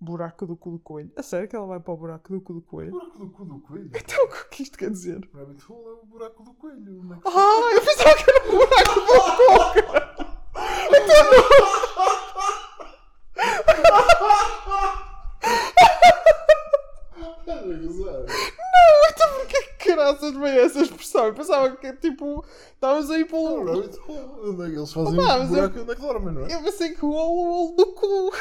buraco 0.00 0.46
do 0.46 0.56
cu 0.56 0.70
do 0.70 0.78
coelho. 0.78 1.10
A 1.16 1.22
sério 1.22 1.48
que 1.48 1.56
ela 1.56 1.66
vai 1.66 1.80
para 1.80 1.92
o 1.92 1.96
buraco 1.96 2.32
do 2.32 2.40
cu 2.40 2.52
do 2.54 2.58
O 2.60 2.62
coelho? 2.62 2.90
buraco 2.92 3.18
do 3.18 3.30
cu 3.30 3.44
do 3.44 3.58
coelho. 3.60 3.90
Então, 3.94 4.24
o 4.24 4.48
que 4.50 4.62
isto 4.62 4.78
quer 4.78 4.90
dizer? 4.90 5.28
Rabbit 5.34 5.64
hole 5.72 5.88
é 5.88 6.02
o 6.02 6.06
buraco 6.06 6.42
do 6.42 6.52
coelho. 6.54 7.00
Onde 7.02 7.12
é 7.12 7.16
que- 7.16 7.22
Ah, 7.28 7.70
eu 7.74 7.80
pensava 7.82 8.14
que 8.16 8.30
era 8.30 8.48
o 8.48 8.52
buraco 8.52 8.94
do 9.00 9.06
cu! 9.06 10.58
Estás 17.40 17.70
a 17.70 17.74
gozar? 17.74 18.24
Então 19.10 19.28
porquê 19.36 19.62
que 19.62 19.88
caraças 19.88 20.34
veio 20.34 20.60
essa 20.60 20.80
expressão? 20.80 21.26
Eu 21.26 21.34
pensava 21.34 21.76
que 21.76 21.92
tipo. 21.94 22.44
Estávamos 22.74 23.10
aí 23.10 23.22
É 23.22 23.24
o 23.24 23.28
pelo. 23.28 23.64
rabbit 23.80 23.98
hole. 24.06 24.50
Onde 24.50 24.62
é 24.62 24.70
que 24.70 24.76
eles 24.76 24.92
fazem 24.92 25.14
Opa, 25.20 25.38
buraco? 25.46 25.80
Onde 25.80 25.90
é 25.90 25.94
que 25.94 26.00
dormem, 26.00 26.34
não 26.34 26.46
é? 26.46 26.54
Eu 26.54 26.62
pensei 26.62 26.94
que 26.94 27.04
o 27.04 27.10
olo, 27.10 27.32
o 27.42 27.64
olo 27.66 27.76
do 27.76 27.86
cu. 27.94 28.32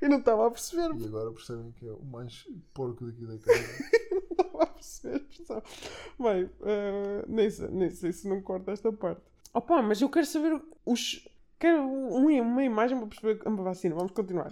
Eu 0.00 0.08
não 0.08 0.18
estava 0.18 0.46
a 0.46 0.50
perceber. 0.50 0.94
E 1.00 1.06
agora 1.06 1.32
percebem 1.32 1.72
que 1.72 1.86
é 1.86 1.92
o 1.92 2.04
mais 2.04 2.46
porco 2.72 3.04
daqui 3.06 3.26
da 3.26 3.38
casa. 3.38 3.58
Não 4.10 4.46
estava 4.46 4.62
a 4.62 4.66
perceber 4.66 5.16
expressão. 5.28 5.62
Bem, 6.18 6.50
eh, 6.62 7.24
nem, 7.28 7.50
sei, 7.50 7.68
nem 7.68 7.90
sei 7.90 8.12
se 8.12 8.28
não 8.28 8.40
corta 8.40 8.70
esta 8.72 8.92
parte. 8.92 9.20
Opa, 9.52 9.82
mas 9.82 10.00
eu 10.00 10.08
quero 10.08 10.26
saber 10.26 10.60
os. 10.86 11.28
Quero 11.58 11.82
um- 11.82 12.40
uma 12.40 12.62
imagem 12.62 12.96
para 12.98 13.08
perceber 13.08 13.40
a 13.46 13.50
vacina. 13.50 13.94
Vamos 13.96 14.12
continuar. 14.12 14.48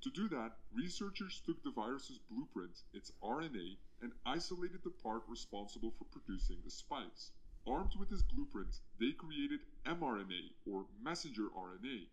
To 0.00 0.10
do 0.10 0.28
that, 0.28 0.54
researchers 0.74 1.40
took 1.40 1.60
the 1.62 1.70
virus's 1.70 2.18
blueprint, 2.30 2.84
its 2.94 3.12
RNA, 3.22 3.78
and 4.02 4.12
isolated 4.24 4.80
the 4.82 4.90
part 5.02 5.24
responsible 5.28 5.90
for 5.98 6.06
producing 6.10 6.60
the 6.62 6.70
spikes. 6.70 7.32
Armed 7.66 7.94
with 7.98 8.08
this 8.08 8.22
blueprint, 8.22 8.80
they 8.98 9.12
created 9.12 9.60
mRNA, 9.84 10.52
or 10.66 10.86
messenger 11.02 11.48
RNA. 11.56 12.06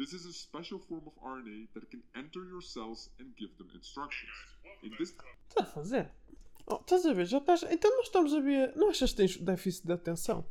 This 0.00 0.14
is 0.14 0.24
a 0.24 0.32
special 0.32 0.78
form 0.78 1.02
of 1.06 1.12
RNA 1.22 1.68
that 1.74 1.90
can 1.90 2.00
enter 2.16 2.42
your 2.48 2.62
cells 2.62 3.10
and 3.20 3.26
give 3.36 3.50
them 3.58 3.68
instructions. 3.74 4.32
In 4.82 4.92
this 4.96 5.12
Estás 5.50 5.58
a 5.58 5.64
fazer? 5.66 6.10
Oh, 6.66 6.76
estás 6.76 7.04
a 7.04 7.12
ver? 7.12 7.26
Já 7.26 7.36
estás. 7.36 7.62
Então 7.64 7.94
nós 7.98 8.06
estamos 8.06 8.32
a 8.32 8.40
ver. 8.40 8.74
Não 8.76 8.88
achas 8.88 9.10
que 9.10 9.18
tens 9.18 9.36
déficit 9.36 9.86
de 9.86 9.92
atenção? 9.92 10.46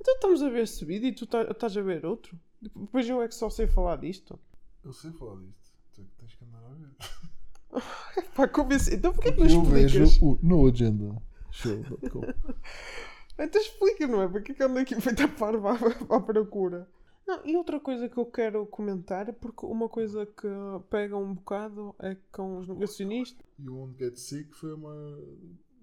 Então 0.00 0.14
estamos 0.14 0.42
a 0.42 0.48
ver 0.48 0.64
esse 0.64 0.84
vídeo 0.84 1.06
e 1.10 1.14
tu 1.14 1.28
tá- 1.28 1.42
estás 1.42 1.76
a 1.76 1.80
ver 1.80 2.04
outro? 2.04 2.36
Depois 2.60 3.08
eu 3.08 3.22
é 3.22 3.28
que 3.28 3.36
só 3.36 3.48
sei 3.48 3.68
falar 3.68 3.98
disto. 3.98 4.36
Eu 4.82 4.92
sei 4.92 5.12
falar 5.12 5.36
disto. 5.42 5.72
Tu 5.94 6.00
é 6.00 6.04
que 6.04 6.10
tens 6.18 6.34
que 6.34 6.44
andar 6.44 6.64
a 6.64 6.74
ver. 6.74 8.26
Pá, 8.34 8.48
como 8.48 8.72
assim? 8.74 8.94
Então 8.94 9.12
porquê 9.12 9.30
que 9.30 9.44
não 9.44 9.46
Eu 9.48 9.62
vejo 9.62 10.02
explicas? 10.02 10.22
o 10.22 10.40
No 10.42 10.66
Agenda 10.66 11.22
Show.com. 11.52 12.20
Então 13.38 13.60
explica, 13.60 14.06
não 14.06 14.22
é? 14.22 14.28
Porque 14.28 14.52
é 14.52 14.54
que 14.54 14.62
ando 14.62 14.78
aqui 14.78 14.98
feita 14.98 15.28
parva 15.28 15.76
à 16.08 16.20
procura? 16.20 16.88
Não, 17.26 17.44
e 17.44 17.56
outra 17.56 17.80
coisa 17.80 18.08
que 18.08 18.16
eu 18.18 18.26
quero 18.26 18.64
comentar, 18.66 19.32
porque 19.34 19.66
uma 19.66 19.88
coisa 19.88 20.24
que 20.26 20.46
pega 20.88 21.16
um 21.16 21.34
bocado 21.34 21.94
é 21.98 22.16
com 22.30 22.58
os 22.58 22.68
negacionistas. 22.68 23.44
You 23.58 23.74
Won't 23.76 23.98
Get 23.98 24.16
Sick 24.16 24.54
foi 24.54 24.72
uma 24.74 24.94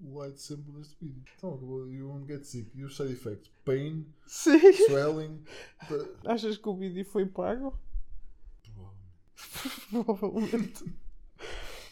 light 0.06 0.40
sempre 0.40 0.72
deste 0.72 0.96
vídeo. 1.02 1.22
Então, 1.38 1.54
acabou. 1.56 1.92
You 1.92 2.08
Won't 2.10 2.28
Get 2.32 2.44
Sick. 2.46 2.72
E 2.74 2.84
os 2.86 2.96
side 2.96 3.12
effects? 3.14 3.52
Pain, 3.66 4.06
Sim. 4.26 4.58
swelling. 4.88 5.44
the- 5.90 6.10
Achas 6.30 6.58
que 6.58 6.70
o 6.70 6.76
vídeo 6.76 7.04
foi 7.06 7.26
pago? 7.26 7.78
Provavelmente. 9.90 10.86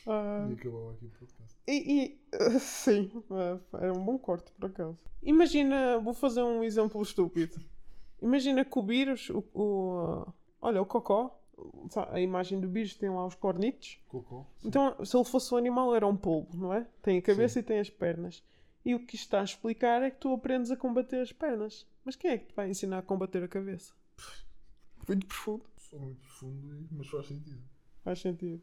Ah, 0.08 0.48
E 0.50 0.54
aqui 0.54 0.68
o 0.68 0.96
podcast. 1.20 1.56
E, 1.68 2.18
e, 2.34 2.60
sim, 2.60 3.12
era 3.74 3.94
um 3.94 4.04
bom 4.04 4.18
corte 4.18 4.52
por 4.54 4.66
acaso. 4.68 4.98
Imagina, 5.22 6.00
vou 6.00 6.14
fazer 6.14 6.42
um 6.42 6.64
exemplo 6.64 7.02
estúpido. 7.02 7.60
Imagina 8.22 8.64
que 8.64 8.78
o 8.78 8.84
vírus, 8.84 9.30
o, 9.30 9.44
o, 9.54 10.34
olha, 10.62 10.82
o 10.82 10.86
cocó, 10.86 11.40
a 12.12 12.20
imagem 12.20 12.60
do 12.60 12.70
vírus 12.70 12.96
tem 12.96 13.10
lá 13.10 13.26
os 13.26 13.36
cornitos. 13.36 14.00
Cocó. 14.08 14.46
Então, 14.64 15.04
se 15.04 15.16
ele 15.16 15.26
fosse 15.26 15.54
um 15.54 15.58
animal, 15.58 15.96
era 15.96 16.08
um 16.08 16.16
polvo, 16.16 16.58
não 16.58 16.74
é? 16.74 16.88
Tem 17.02 17.18
a 17.18 17.22
cabeça 17.22 17.56
Sim. 17.56 17.60
e 17.60 17.64
tem 17.64 17.80
as 17.80 17.90
pernas. 17.90 18.44
E 18.84 18.96
o 18.96 19.06
que 19.06 19.16
isto 19.16 19.26
está 19.26 19.42
a 19.42 19.44
explicar 19.44 20.02
é 20.02 20.10
que 20.10 20.18
tu 20.18 20.34
aprendes 20.34 20.72
a 20.72 20.78
combater 20.78 21.22
as 21.22 21.32
pernas. 21.32 21.88
Mas 22.04 22.16
quem 22.16 22.32
é 22.32 22.38
que 22.38 22.48
te 22.48 22.56
vai 22.56 22.70
ensinar 22.70 23.00
a 23.00 23.02
combater 23.04 23.44
a 23.44 23.48
cabeça? 23.48 23.94
Muito 25.08 25.26
profundo. 25.28 25.64
Só 25.78 25.98
muito 25.98 26.22
profundo, 26.22 26.88
mas 26.92 27.08
faz 27.08 27.28
sentido. 27.28 27.62
Faz 28.04 28.22
sentido. 28.22 28.62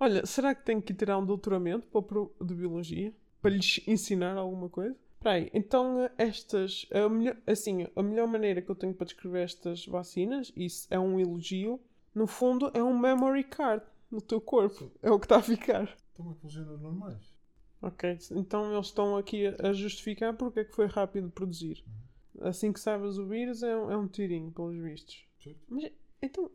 Olha, 0.00 0.24
será 0.24 0.54
que 0.54 0.64
tenho 0.64 0.80
que 0.80 0.94
tirar 0.94 1.18
um 1.18 1.26
doutoramento 1.26 1.86
para 1.88 2.46
de 2.46 2.54
biologia? 2.54 3.12
Para 3.42 3.50
lhes 3.50 3.80
ensinar 3.86 4.36
alguma 4.36 4.68
coisa? 4.68 4.96
Espera 5.18 5.34
aí, 5.36 5.50
então 5.52 6.08
estas... 6.16 6.86
A 6.92 7.08
melhor, 7.08 7.36
assim, 7.46 7.86
a 7.96 8.02
melhor 8.02 8.28
maneira 8.28 8.62
que 8.62 8.70
eu 8.70 8.74
tenho 8.76 8.94
para 8.94 9.04
descrever 9.04 9.42
estas 9.42 9.84
vacinas, 9.84 10.52
isso 10.56 10.86
é 10.90 10.98
um 10.98 11.18
elogio, 11.18 11.80
no 12.14 12.26
fundo 12.26 12.70
é 12.72 12.82
um 12.82 12.96
memory 12.96 13.42
card 13.44 13.84
no 14.10 14.20
teu 14.20 14.40
corpo. 14.40 14.76
Sim. 14.78 14.90
É 15.02 15.10
o 15.10 15.18
que 15.18 15.26
está 15.26 15.38
a 15.38 15.42
ficar. 15.42 15.84
Estão 16.10 16.30
a 16.30 16.34
funcionar 16.36 16.76
normais. 16.78 17.36
Ok, 17.82 18.18
então 18.32 18.72
eles 18.72 18.86
estão 18.86 19.16
aqui 19.16 19.46
a 19.46 19.72
justificar 19.72 20.36
porque 20.36 20.60
é 20.60 20.64
que 20.64 20.74
foi 20.74 20.86
rápido 20.86 21.30
produzir. 21.30 21.84
Assim 22.40 22.72
que 22.72 22.78
sabes 22.80 23.18
o 23.18 23.26
vírus 23.26 23.62
é 23.64 23.76
um, 23.76 23.90
é 23.90 23.96
um 23.96 24.06
tirinho, 24.06 24.52
pelos 24.52 24.76
vistos. 24.76 25.24
Certo? 25.42 25.58
Mas, 25.68 25.90
então... 26.22 26.50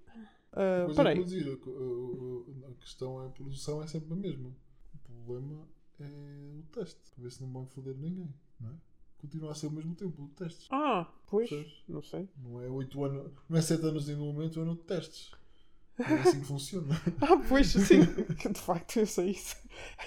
É 0.55 0.93
peraí. 0.93 1.15
produzir, 1.15 1.47
a, 1.47 1.51
a- 1.51 2.67
a- 2.67 2.71
a 2.71 2.75
questão 2.75 3.23
é 3.23 3.25
a 3.25 3.29
produção 3.29 3.81
é 3.83 3.87
sempre 3.87 4.13
a 4.13 4.15
mesma. 4.15 4.55
O 4.93 4.97
problema 4.99 5.67
é 5.99 6.05
o 6.59 6.63
teste, 6.71 6.99
para 7.15 7.23
ver 7.23 7.31
se 7.31 7.41
não 7.41 7.51
vão 7.51 7.65
foder 7.67 7.95
ninguém, 7.97 8.33
não 8.59 8.69
é? 8.69 8.73
Continua 9.17 9.51
a 9.51 9.55
ser 9.55 9.67
ao 9.67 9.71
mesmo 9.71 9.95
tempo 9.95 10.23
o 10.23 10.27
teste. 10.29 10.67
Ah, 10.69 11.07
pois. 11.27 11.49
Percebes? 11.49 11.83
Não 11.87 12.01
sei. 12.03 12.29
Não 12.37 12.61
é 12.61 12.69
8 12.69 13.03
anos, 13.05 13.31
não 13.47 13.57
é 13.57 13.61
7 13.61 13.85
anos 13.85 14.03
de 14.03 14.11
desenvolvimento, 14.11 14.59
é 14.59 14.63
ano 14.63 14.75
de 14.75 14.81
testes. 14.81 15.31
Não 15.97 16.07
é 16.07 16.21
assim 16.21 16.39
que 16.39 16.45
funciona. 16.45 17.01
Ah, 17.21 17.37
pois, 17.47 17.67
sim. 17.67 18.01
de 18.51 18.59
facto, 18.59 18.97
eu 18.97 19.05
sei 19.05 19.29
isso. 19.31 19.55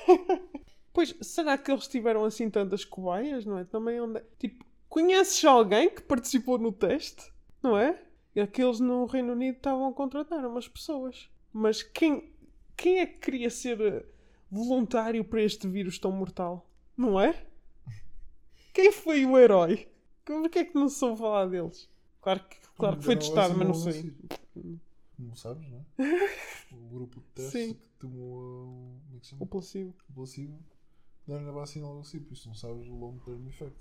pois, 0.93 1.15
será 1.23 1.57
que 1.57 1.71
eles 1.71 1.89
tiveram 1.89 2.25
assim 2.25 2.51
tantas 2.51 2.85
cobaias, 2.85 3.47
não 3.47 3.59
é? 3.59 3.65
Também 3.65 4.01
onde... 4.01 4.21
Tipo, 4.39 4.65
conheces 4.89 5.43
alguém 5.45 5.89
que 5.89 6.03
participou 6.03 6.59
no 6.59 6.73
teste? 6.73 7.33
Não 7.63 7.77
é? 7.77 8.03
E 8.35 8.41
Aqueles 8.41 8.81
no 8.81 9.07
Reino 9.07 9.33
Unido 9.33 9.57
estavam 9.57 9.89
a 9.89 9.95
contratar 9.95 10.45
umas 10.45 10.69
pessoas. 10.69 11.31
Mas 11.51 11.83
quem, 11.83 12.35
quem 12.77 12.99
é 12.99 13.07
que 13.07 13.19
queria 13.19 13.49
ser 13.49 13.81
eh, 13.81 14.05
voluntário 14.51 15.25
para 15.25 15.43
este 15.43 15.67
vírus 15.67 15.99
tão 15.99 16.13
mortal? 16.13 16.71
Não 16.95 17.19
é? 17.19 17.47
Quem 18.77 18.93
foi 18.93 19.25
o 19.25 19.39
herói? 19.39 19.89
Porquê 20.23 20.59
é 20.59 20.65
que 20.67 20.75
não 20.75 20.87
soube 20.91 21.19
falar 21.19 21.47
deles? 21.47 21.89
Claro 22.21 22.41
que, 22.47 22.57
claro 22.77 22.99
que 22.99 23.05
foi 23.05 23.17
testado, 23.17 23.57
mas 23.57 23.67
não 23.67 23.75
sei. 23.75 24.13
Não 25.19 25.35
sabes, 25.35 25.67
não 25.71 25.79
é? 25.79 25.85
O 26.77 26.89
grupo 26.91 27.21
de 27.21 27.27
testes 27.29 27.53
Sim. 27.69 27.73
que 27.75 27.81
tomou 27.99 28.39
a- 28.39 28.65
como 29.07 29.17
é 29.17 29.21
que 29.21 29.27
se 29.27 29.33
O 29.35 29.39
chama? 29.39 29.47
placebo. 29.51 29.95
o 30.11 30.13
placebo, 30.13 30.59
deram 31.27 31.49
a 31.49 31.53
vacina 31.53 31.87
logo 31.87 32.01
assim, 32.01 32.21
por 32.21 32.35
isso 32.35 32.49
não 32.49 32.55
sabes 32.55 32.87
o 32.87 32.95
long 32.95 33.17
term 33.25 33.49
effect. 33.49 33.79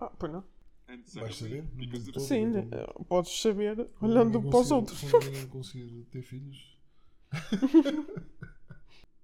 Ah, 0.00 0.08
pois 0.16 0.30
não. 0.30 0.44
And 0.88 1.02
Vais 1.14 1.36
saber? 1.36 1.64
Todo, 2.12 2.20
Sim, 2.20 2.56
eh, 2.58 3.04
podes 3.08 3.40
saber 3.42 3.90
olhando 4.00 4.40
para 4.40 4.58
os 4.60 4.70
outros. 4.70 5.02
Ninguém 5.12 5.48
conseguir 5.48 6.04
ter 6.12 6.22
filhos, 6.22 6.78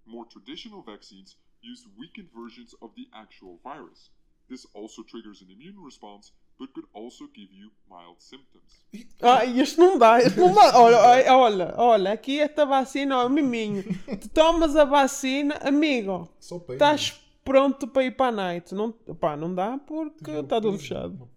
more 0.04 0.28
traditional 0.28 0.82
vaccines 0.82 1.36
use 1.62 1.86
weakened 1.96 2.28
versions 2.34 2.74
of 2.80 2.92
the 2.96 3.06
actual 3.12 3.60
virus. 3.62 4.10
This 4.48 4.66
also 4.74 5.02
triggers 5.02 5.40
an 5.40 5.50
immune 5.50 5.82
response, 5.82 6.32
but 6.58 6.72
could 6.74 6.86
also 6.92 7.24
give 7.34 7.50
you 7.50 7.70
mild 7.88 8.16
symptoms. 8.18 8.84
Ah, 9.22 9.44
este 9.46 9.78
não 9.78 9.98
dá, 9.98 10.18
este 10.20 10.38
não 10.38 10.52
dá. 10.52 10.78
Olha, 10.78 11.34
olha, 11.34 11.74
olha, 11.78 12.12
aqui 12.12 12.40
esta 12.40 12.66
vacina, 12.66 13.24
ó, 13.24 13.28
miminho. 13.28 13.82
Tu 14.20 14.28
tomas 14.28 14.76
a 14.76 14.84
vacina, 14.84 15.54
amigo, 15.62 16.28
só 16.38 16.58
estás 16.68 17.24
pronto 17.44 17.86
para 17.88 18.04
ir 18.04 18.16
para 18.16 18.28
a 18.28 18.32
night. 18.32 18.74
Não, 18.74 18.92
pá, 18.92 19.36
não 19.36 19.54
dá 19.54 19.78
porque 19.78 20.30
está 20.30 20.60
tudo 20.60 20.78
fechado. 20.78 21.28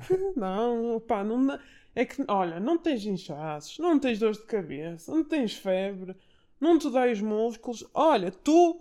Não, 0.36 1.00
pá, 1.06 1.22
não 1.22 1.46
dá. 1.46 1.60
É 1.94 2.04
que, 2.04 2.24
olha, 2.28 2.58
não 2.58 2.78
tens 2.78 3.04
inchaços, 3.04 3.78
não 3.78 3.98
tens 3.98 4.18
dores 4.18 4.38
de 4.38 4.44
cabeça, 4.44 5.12
não 5.12 5.24
tens 5.24 5.54
febre, 5.54 6.16
não 6.60 6.78
te 6.78 6.88
dói 6.88 7.12
os 7.12 7.20
músculos. 7.20 7.84
Olha, 7.92 8.30
tu, 8.30 8.80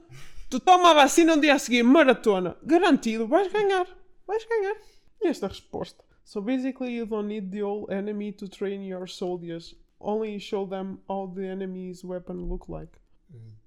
tu 0.49 0.59
toma 0.59 0.91
a 0.91 0.93
vacina 0.93 1.35
um 1.35 1.39
dia 1.39 1.53
a 1.53 1.59
seguir, 1.59 1.83
maratona, 1.83 2.57
garantido, 2.63 3.27
vais 3.27 3.51
ganhar, 3.51 3.87
vais 4.25 4.45
ganhar. 4.45 4.75
E 5.21 5.27
esta 5.27 5.45
é 5.45 5.47
a 5.47 5.49
resposta. 5.49 6.03
So 6.23 6.41
basically 6.41 6.95
you 6.95 7.05
don't 7.05 7.27
need 7.27 7.51
the 7.51 7.63
old 7.63 7.91
enemy 7.91 8.31
to 8.33 8.47
train 8.47 8.85
your 8.87 9.07
soldiers, 9.07 9.75
only 9.99 10.39
show 10.39 10.67
them 10.67 10.99
how 11.07 11.27
the 11.27 11.45
enemy's 11.45 12.03
weapon 12.03 12.47
look 12.47 12.69
like. 12.69 12.91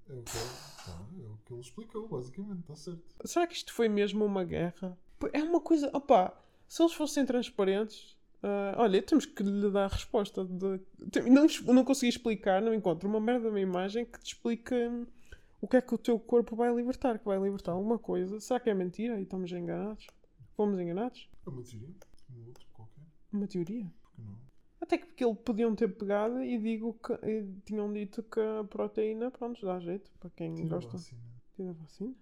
É, 0.09 0.13
é 0.13 0.15
o 0.15 0.23
que 0.23 0.37
ele, 0.37 1.25
é 1.25 1.27
o 1.27 1.37
que 1.45 1.53
ele 1.53 1.61
explicou, 1.61 2.07
basicamente, 2.07 2.61
está 2.61 2.75
certo. 2.75 3.03
Será 3.25 3.47
que 3.47 3.55
isto 3.55 3.73
foi 3.73 3.87
mesmo 3.87 4.25
uma 4.25 4.43
guerra? 4.43 4.97
É 5.31 5.43
uma 5.43 5.61
coisa. 5.61 5.89
Opá, 5.93 6.33
se 6.67 6.81
eles 6.81 6.93
fossem 6.93 7.25
transparentes. 7.25 8.17
ah, 8.41 8.75
olha, 8.77 9.01
temos 9.01 9.25
que 9.25 9.43
lhe 9.43 9.69
dar 9.71 9.85
a 9.85 9.87
resposta. 9.87 10.43
De, 10.43 10.81
não, 11.29 11.47
não 11.73 11.83
consegui 11.83 12.09
explicar, 12.09 12.61
não 12.61 12.73
encontro 12.73 13.07
uma 13.07 13.19
merda 13.19 13.45
de 13.45 13.49
uma 13.49 13.59
imagem 13.59 14.05
que 14.05 14.19
te 14.19 14.33
explique 14.33 14.73
hum, 14.73 15.05
o 15.63 15.67
que 15.67 15.77
é 15.77 15.81
que 15.81 15.95
o 15.95 15.97
teu 15.97 16.19
corpo 16.19 16.55
vai 16.55 16.73
libertar. 16.75 17.17
Que 17.19 17.25
vai 17.25 17.39
libertar 17.39 17.71
alguma 17.71 17.97
coisa. 17.97 18.39
Será 18.39 18.59
que 18.59 18.69
é 18.69 18.73
mentira 18.73 19.19
e 19.19 19.23
estamos 19.23 19.51
enganados? 19.51 20.05
Fomos 20.55 20.79
enganados? 20.79 21.29
É 21.45 21.49
uma 21.49 21.63
teoria, 21.63 21.95
como 22.27 22.47
outro 22.47 22.65
qualquer, 22.73 23.03
Uma 23.31 23.47
teoria. 23.47 23.91
porque 24.01 24.21
não? 24.21 24.37
Até 24.81 24.97
que 24.97 25.05
porque 25.07 25.23
ele 25.23 25.35
podiam 25.35 25.73
ter 25.75 25.87
pegado 25.97 26.43
e 26.43 26.57
digo 26.59 26.93
que 26.95 27.13
e 27.25 27.47
tinham 27.65 27.91
dito 27.91 28.21
que 28.23 28.39
a 28.39 28.63
proteína, 28.65 29.31
pronto, 29.31 29.65
dá 29.65 29.79
jeito 29.79 30.11
para 30.19 30.29
quem 30.31 30.53
Tira 30.53 30.75
gosta. 30.75 30.91
vacina. 30.91 31.21
Tira 31.55 31.69
a 31.69 31.73
vacina? 31.73 32.13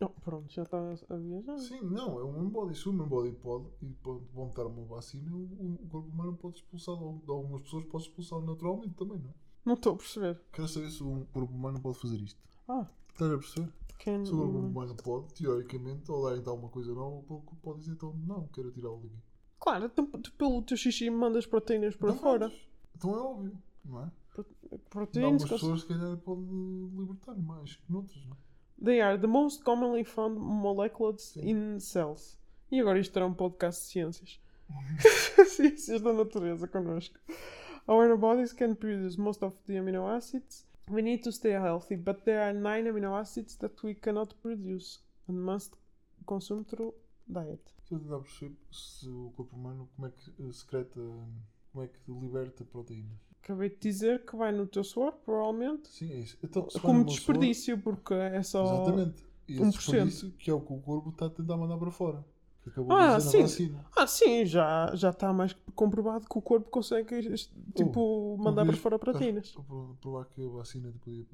Oh, 0.00 0.08
pronto, 0.08 0.52
já 0.52 0.62
está 0.62 0.78
a 0.78 1.16
viajar. 1.16 1.58
Sim, 1.58 1.80
não, 1.82 2.18
é 2.18 2.24
um 2.24 2.44
embody. 2.44 2.74
Se 2.76 2.88
o 2.88 2.92
embody 2.92 3.32
pode, 3.32 3.66
e 3.82 3.86
pode 3.94 4.24
vão 4.32 4.48
dar 4.50 4.66
uma 4.66 4.84
vacina, 4.86 5.30
o, 5.34 5.42
o 5.82 5.88
corpo 5.88 6.08
humano 6.08 6.36
pode 6.36 6.56
expulsar, 6.58 6.96
de 6.96 7.30
algumas 7.30 7.62
pessoas 7.62 7.84
pode 7.86 8.04
expulsar 8.04 8.40
naturalmente 8.40 8.94
também, 8.94 9.18
não 9.18 9.30
é? 9.30 9.34
Não 9.64 9.74
estou 9.74 9.94
a 9.94 9.96
perceber. 9.96 10.40
Quero 10.52 10.68
saber 10.68 10.90
se 10.90 11.02
o 11.02 11.26
corpo 11.32 11.52
humano 11.52 11.80
pode 11.80 11.98
fazer 11.98 12.16
isto. 12.20 12.40
Ah, 12.68 12.86
Estás 13.12 13.30
a 13.30 13.38
perceber? 13.38 13.72
quem. 13.98 14.24
Se 14.24 14.32
o 14.32 14.42
humano 14.42 14.94
pode, 14.96 15.32
teoricamente, 15.34 16.10
ao 16.10 16.22
darem 16.22 16.42
alguma 16.46 16.68
coisa 16.68 16.92
nova, 16.92 17.16
o 17.16 17.22
corpo 17.22 17.56
pode 17.62 17.80
dizer 17.80 17.92
então 17.92 18.14
não, 18.26 18.46
quero 18.48 18.70
tirá-lo 18.70 19.00
daqui. 19.02 19.16
Claro, 19.58 19.88
tu, 19.88 20.06
tu 20.18 20.32
pelo 20.32 20.62
teu 20.62 20.76
xixi 20.76 21.08
mandas 21.08 21.46
proteínas 21.46 21.96
para 21.96 22.10
Então 22.10 22.22
fora. 22.22 22.52
Então 22.94 23.14
é 23.14 23.18
óbvio, 23.18 23.58
não 23.84 24.04
é? 24.04 24.10
Proteínas. 24.90 25.42
Algumas 25.42 25.60
pessoas, 25.60 25.80
se 25.80 25.86
calhar, 25.86 26.16
podem 26.18 26.90
libertar 26.96 27.34
mais 27.36 27.76
que 27.76 27.92
noutras, 27.92 28.22
não 28.26 28.34
é? 28.34 28.84
They 28.84 29.00
are 29.00 29.18
the 29.18 29.26
most 29.26 29.62
commonly 29.62 30.04
found 30.04 30.38
molecules 30.38 31.22
Sim. 31.22 31.48
in 31.48 31.80
cells. 31.80 32.36
E 32.70 32.80
agora 32.80 32.98
isto 32.98 33.16
era 33.16 33.24
um 33.26 33.32
podcast 33.32 33.82
de 33.82 33.88
ciências. 33.92 34.40
ciências 35.46 36.02
da 36.02 36.12
natureza 36.12 36.68
connosco. 36.68 37.18
Our 37.86 38.16
bodies 38.18 38.52
can 38.52 38.74
produce 38.74 39.18
most 39.18 39.42
of 39.44 39.56
the 39.66 39.78
amino 39.78 40.06
acids. 40.06 40.66
We 40.90 41.00
need 41.02 41.22
to 41.24 41.32
stay 41.32 41.52
healthy, 41.52 41.96
but 41.96 42.24
there 42.24 42.42
are 42.42 42.52
nine 42.52 42.86
amino 42.86 43.18
acids 43.18 43.56
that 43.56 43.72
we 43.82 43.94
cannot 43.94 44.34
produce 44.42 45.00
and 45.28 45.34
must 45.42 45.72
consume 46.26 46.64
through 46.64 46.94
diet. 47.26 47.60
Estou 47.82 47.96
a 47.96 48.00
tentar 48.00 48.18
perceber 48.20 48.56
se 48.70 49.08
o 49.08 49.32
corpo 49.34 49.56
humano, 49.56 49.88
como 49.96 50.08
é 50.08 50.10
que 50.10 50.30
eh, 50.42 50.52
secreta, 50.52 51.00
como 51.72 51.84
é 51.84 51.88
que 51.88 51.98
liberta 52.12 52.64
proteínas. 52.64 53.18
Acabei 53.42 53.70
de 53.70 53.76
dizer 53.76 54.24
que 54.24 54.36
vai 54.36 54.52
no 54.52 54.66
teu 54.66 54.84
suor, 54.84 55.12
provavelmente. 55.24 55.88
Sim, 55.88 56.10
é 56.12 56.16
isso. 56.20 56.38
Então, 56.42 56.62
Como 56.80 56.94
meu 56.94 57.08
suor- 57.08 57.16
desperdício, 57.16 57.78
porque 57.78 58.14
é 58.14 58.42
só. 58.42 58.62
Exatamente. 58.64 59.24
E 59.48 59.56
1%. 59.58 59.68
esse 59.68 59.78
desperdício 59.78 60.30
que 60.32 60.50
é 60.50 60.54
o 60.54 60.60
que 60.60 60.72
o 60.72 60.80
corpo 60.80 61.10
está 61.10 61.26
a 61.26 61.30
tentar 61.30 61.56
mandar 61.56 61.76
para 61.78 61.90
fora. 61.90 62.24
Que 62.64 62.70
acabou 62.70 62.96
Ah, 62.96 63.18
de 63.18 63.22
sim. 63.24 63.42
vacina. 63.42 63.86
Ah, 63.94 64.06
sim, 64.06 64.44
já 64.46 64.90
já 64.96 65.10
está 65.10 65.32
mais 65.32 65.52
comprovado 65.74 66.26
que 66.26 66.38
o 66.38 66.42
corpo 66.42 66.68
consegue 66.70 67.20
tipo, 67.74 68.36
mandar 68.38 68.64
para 68.64 68.76
fora 68.76 68.98
proteínas. 68.98 69.54
A, 69.56 69.60
a 69.60 69.64
pro- 69.64 69.96
provar 70.00 70.24
que 70.26 70.44
a 70.44 70.48
vacina 70.48 70.92
podia 71.04 71.24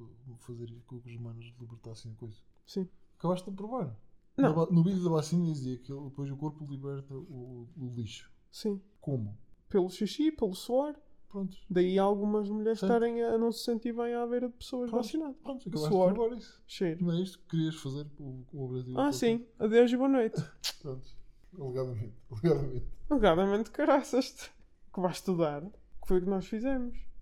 fazer 0.41 0.75
com 0.87 1.01
que 1.01 1.09
os 1.09 1.17
humanos 1.17 1.53
libertassem 1.61 2.11
a 2.13 2.15
coisa. 2.17 2.37
Sim. 2.67 2.89
Acabaste 3.19 3.49
de 3.51 3.57
provar. 3.57 3.97
Não. 4.37 4.55
Va- 4.55 4.69
no 4.71 4.83
vídeo 4.83 5.05
da 5.05 5.11
vacina 5.11 5.45
dizia 5.45 5.77
que 5.79 5.93
depois 5.93 6.31
o 6.31 6.37
corpo 6.37 6.65
liberta 6.69 7.15
o, 7.15 7.69
o 7.77 7.93
lixo. 7.95 8.31
Sim. 8.51 8.81
Como? 9.01 9.37
Pelo 9.69 9.89
xixi, 9.89 10.33
pelo 10.33 10.55
suor. 10.55 10.97
Pronto. 11.29 11.57
Daí 11.71 11.97
algumas 11.97 12.49
mulheres 12.51 12.81
Certo. 12.81 12.93
estarem 12.93 13.23
a 13.23 13.39
não 13.39 13.53
se 13.53 13.63
sentir 13.63 13.93
bem 13.95 14.13
à 14.15 14.27
beira 14.27 14.49
de 14.49 14.55
pessoas 14.55 14.91
Pronto. 14.91 15.05
vacinadas. 15.05 15.37
Pronto, 15.45 15.69
acabaste 15.69 15.89
Suor. 15.89 16.09
de 16.09 16.15
provar 16.15 16.37
isso. 16.37 16.63
Cheiro. 16.67 17.05
Não 17.05 17.13
é 17.13 17.21
isto 17.23 17.39
que 17.39 17.45
querias 17.51 17.77
fazer 17.77 18.05
com 18.19 18.43
o 18.53 18.65
objetivo? 18.65 18.99
Ah, 18.99 19.13
sim. 19.13 19.47
Adeus 19.57 19.93
e 19.93 19.97
boa 19.97 20.09
noite. 20.09 20.43
Pronto. 20.83 21.20
Alegadamente. 21.59 22.15
Alegadamente. 22.31 22.87
Alegadamente, 23.09 23.71
caraças. 23.71 24.51
Que 24.93 25.01
vais 25.01 25.17
estudar. 25.17 25.63
Que 25.63 26.09
foi 26.09 26.19
o 26.19 26.23
que 26.23 26.29
nós 26.29 26.47
fizemos. 26.47 27.10